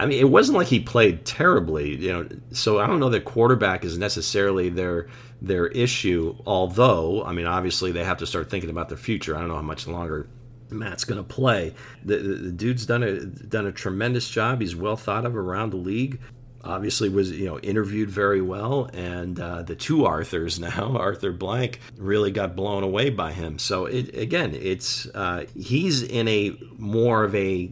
[0.00, 2.28] I mean, it wasn't like he played terribly, you know.
[2.52, 5.08] So I don't know that quarterback is necessarily their
[5.40, 6.36] their issue.
[6.46, 9.36] Although, I mean, obviously they have to start thinking about the future.
[9.36, 10.28] I don't know how much longer
[10.70, 11.74] Matt's going to play.
[12.04, 14.60] The, the, the, dude's done a done a tremendous job.
[14.60, 16.20] He's well thought of around the league
[16.64, 21.80] obviously was you know interviewed very well and uh, the two arthurs now arthur blank
[21.96, 27.24] really got blown away by him so it, again it's uh, he's in a more
[27.24, 27.70] of a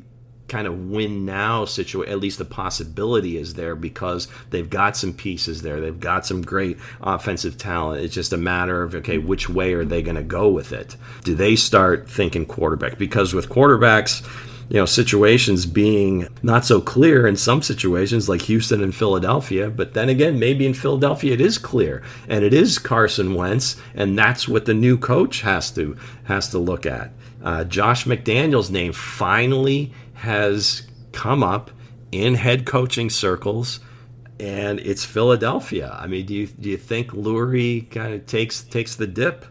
[0.49, 2.13] kind of win now situation.
[2.13, 5.81] At least the possibility is there because they've got some pieces there.
[5.81, 8.05] They've got some great offensive talent.
[8.05, 10.97] It's just a matter of okay, which way are they going to go with it?
[11.25, 12.99] Do they start thinking quarterback?
[12.99, 14.25] Because with quarterbacks
[14.69, 19.95] you know situations being not so clear in some situations like Houston and Philadelphia but
[19.95, 24.49] then again maybe in Philadelphia it is clear and it is Carson Wentz and that's
[24.49, 27.13] what the new coach has to has to look at.
[27.43, 31.71] Uh, Josh McDaniels name finally has come up
[32.11, 33.81] in head coaching circles
[34.41, 35.97] and it's Philadelphia.
[36.01, 39.47] I mean do you do you think Lurie kind of takes takes the dip?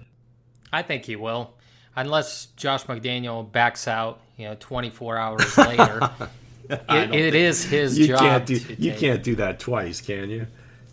[0.74, 1.56] I think he will
[1.96, 6.10] unless Josh McDaniel backs out you know 24 hours later.
[6.70, 8.20] it, it is his you job.
[8.20, 9.00] Can't do, you take.
[9.00, 10.48] can't do that twice, can you?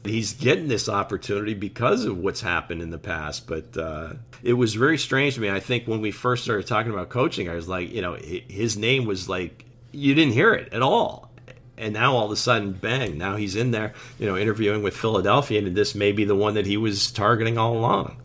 [0.04, 4.74] He's getting this opportunity because of what's happened in the past, but uh, it was
[4.74, 5.48] very strange to me.
[5.48, 8.76] I think when we first started talking about coaching, I was like, you know, his
[8.76, 11.32] name was like you didn't hear it at all
[11.82, 13.18] and now all of a sudden, bang!
[13.18, 16.54] Now he's in there, you know, interviewing with Philadelphia, and this may be the one
[16.54, 18.21] that he was targeting all along.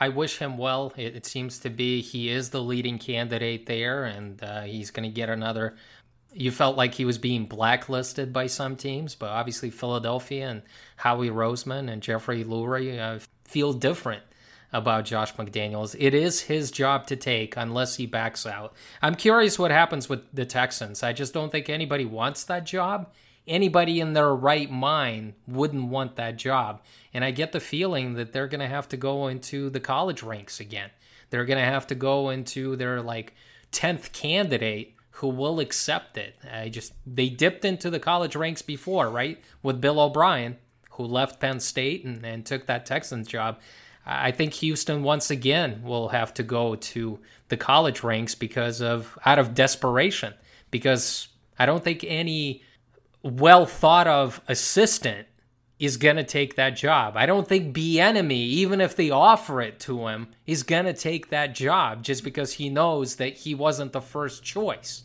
[0.00, 0.94] I wish him well.
[0.96, 5.08] It, it, seems to be he is the leading candidate there, and uh, he's going
[5.08, 5.76] to get another.
[6.32, 10.62] You felt like he was being blacklisted by some teams, but obviously Philadelphia and
[10.96, 14.22] Howie Roseman and Jeffrey Lurie uh, feel different
[14.72, 15.96] about Josh McDaniels.
[15.98, 18.74] It is his job to take unless he backs out.
[19.02, 21.02] I'm curious what happens with the Texans.
[21.02, 23.10] I just don't think anybody wants that job
[23.50, 26.82] anybody in their right mind wouldn't want that job.
[27.12, 30.22] And I get the feeling that they're going to have to go into the college
[30.22, 30.90] ranks again.
[31.28, 33.34] They're going to have to go into their like
[33.72, 36.34] 10th candidate who will accept it.
[36.50, 39.38] I just they dipped into the college ranks before, right?
[39.62, 40.56] With Bill O'Brien,
[40.92, 43.58] who left Penn State and, and took that Texans job.
[44.06, 47.18] I think Houston once again will have to go to
[47.48, 50.32] the college ranks because of out of desperation
[50.70, 51.28] because
[51.58, 52.62] I don't think any
[53.22, 55.26] well thought of assistant
[55.78, 57.16] is going to take that job.
[57.16, 61.30] I don't think Bieniemy, even if they offer it to him, is going to take
[61.30, 65.04] that job just because he knows that he wasn't the first choice.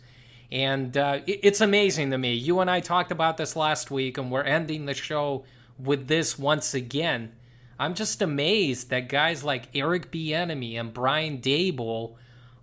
[0.51, 2.33] And uh, it's amazing to me.
[2.33, 5.45] You and I talked about this last week, and we're ending the show
[5.79, 7.31] with this once again.
[7.79, 12.15] I'm just amazed that guys like Eric Bieniemy and Brian Daboll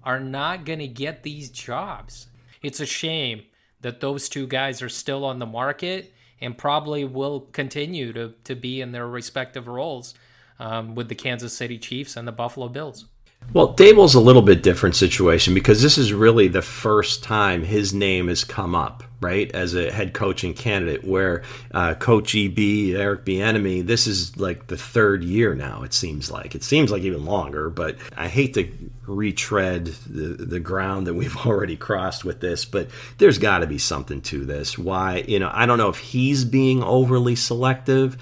[0.05, 2.27] are not going to get these jobs.
[2.63, 3.43] It's a shame
[3.83, 8.55] that those two guys are still on the market and probably will continue to, to
[8.55, 10.15] be in their respective roles
[10.59, 13.07] um, with the Kansas City Chiefs and the Buffalo Bills.
[13.53, 17.93] Well, Daboll's a little bit different situation because this is really the first time his
[17.93, 21.05] name has come up, right, as a head coaching candidate.
[21.05, 21.43] Where
[21.73, 22.59] uh, Coach EB,
[22.97, 25.83] Eric Bieniemy, this is like the third year now.
[25.83, 27.69] It seems like it seems like even longer.
[27.69, 28.71] But I hate to
[29.07, 32.89] retread the the ground that we've already crossed with this, but
[33.19, 34.79] there's got to be something to this.
[34.79, 38.17] Why, you know, I don't know if he's being overly selective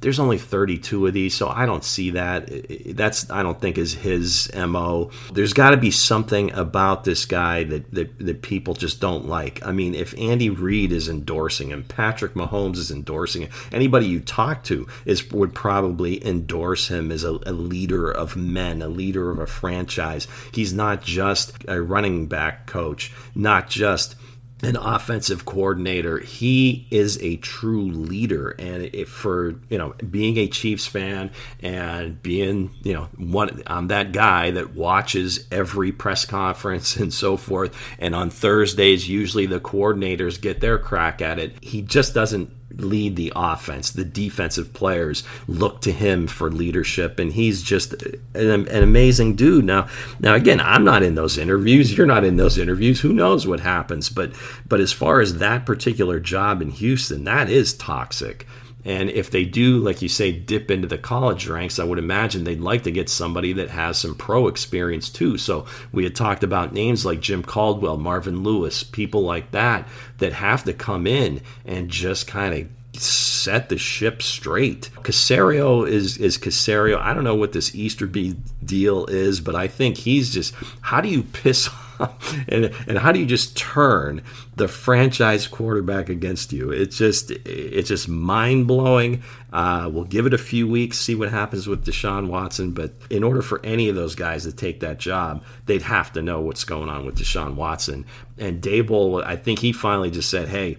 [0.00, 2.50] there's only 32 of these, so I don't see that.
[2.96, 5.10] That's I don't think is his mo.
[5.32, 9.64] There's got to be something about this guy that, that that people just don't like.
[9.64, 14.20] I mean, if Andy Reid is endorsing him, Patrick Mahomes is endorsing him, anybody you
[14.20, 19.30] talk to is would probably endorse him as a, a leader of men, a leader
[19.30, 20.26] of a franchise.
[20.52, 24.16] He's not just a running back coach, not just
[24.62, 26.18] an offensive coordinator.
[26.18, 31.30] He is a true leader, and for you know, being a Chiefs fan
[31.62, 37.36] and being you know one, I'm that guy that watches every press conference and so
[37.36, 37.76] forth.
[37.98, 41.62] And on Thursdays, usually the coordinators get their crack at it.
[41.62, 43.90] He just doesn't lead the offense.
[43.90, 47.94] The defensive players look to him for leadership, and he's just
[48.34, 49.64] an, an, amazing dude.
[49.64, 49.88] Now,
[50.20, 51.96] now again, I'm not in those interviews.
[51.96, 53.00] You're not in those interviews.
[53.00, 54.08] Who knows what happens?
[54.08, 54.32] But
[54.66, 58.46] but as far as that particular job in Houston, that is toxic.
[58.84, 62.44] And if they do, like you say, dip into the college ranks, I would imagine
[62.44, 65.36] they'd like to get somebody that has some pro experience too.
[65.38, 69.86] So we had talked about names like Jim Caldwell, Marvin Lewis, people like that
[70.18, 72.68] that have to come in and just kind of
[73.00, 74.90] set the ship straight.
[75.02, 76.98] Caserio is is Caserio.
[76.98, 81.08] I don't know what this Easterby deal is, but I think he's just how do
[81.08, 81.68] you piss
[82.48, 84.22] and and how do you just turn
[84.56, 86.70] the franchise quarterback against you?
[86.70, 89.22] It's just it's just mind blowing.
[89.52, 92.72] Uh, we'll give it a few weeks, see what happens with Deshaun Watson.
[92.72, 96.22] But in order for any of those guys to take that job, they'd have to
[96.22, 98.06] know what's going on with Deshaun Watson.
[98.38, 100.78] And Daboll, I think he finally just said, "Hey."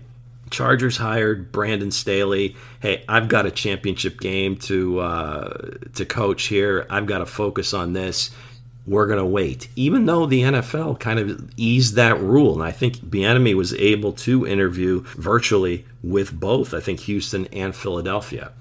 [0.50, 2.58] Chargers hired Brandon Staley.
[2.82, 6.86] Hey, I've got a championship game to uh, to coach here.
[6.90, 8.32] I've got to focus on this
[8.86, 9.70] we're going to wait.
[9.76, 14.14] Even though the NFL kind of eased that rule, and I think Bieniemy was able
[14.14, 18.54] to interview virtually with both, I think Houston and Philadelphia.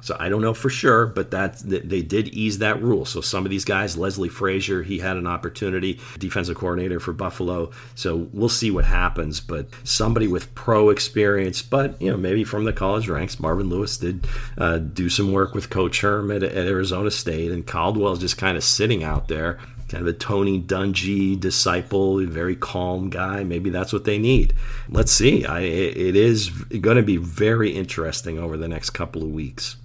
[0.00, 3.04] So I don't know for sure, but that they did ease that rule.
[3.04, 7.70] So some of these guys, Leslie Frazier, he had an opportunity, defensive coordinator for Buffalo.
[7.94, 9.40] So we'll see what happens.
[9.40, 13.96] But somebody with pro experience, but you know maybe from the college ranks, Marvin Lewis
[13.96, 14.26] did
[14.58, 18.56] uh, do some work with Coach Herm at, at Arizona State, and Caldwell's just kind
[18.56, 19.58] of sitting out there
[19.90, 23.42] kind of a Tony Dungy disciple, very calm guy.
[23.42, 24.54] Maybe that's what they need.
[24.88, 25.44] Let's see.
[25.44, 29.76] I, it is going to be very interesting over the next couple of weeks.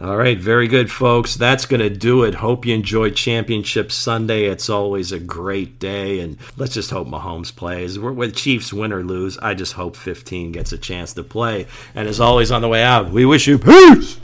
[0.00, 1.34] All right, very good, folks.
[1.34, 2.36] That's going to do it.
[2.36, 4.44] Hope you enjoyed Championship Sunday.
[4.44, 7.98] It's always a great day, and let's just hope Mahomes plays.
[7.98, 11.66] We're, With Chiefs win or lose, I just hope 15 gets a chance to play.
[11.96, 14.16] And as always, on the way out, we wish you peace.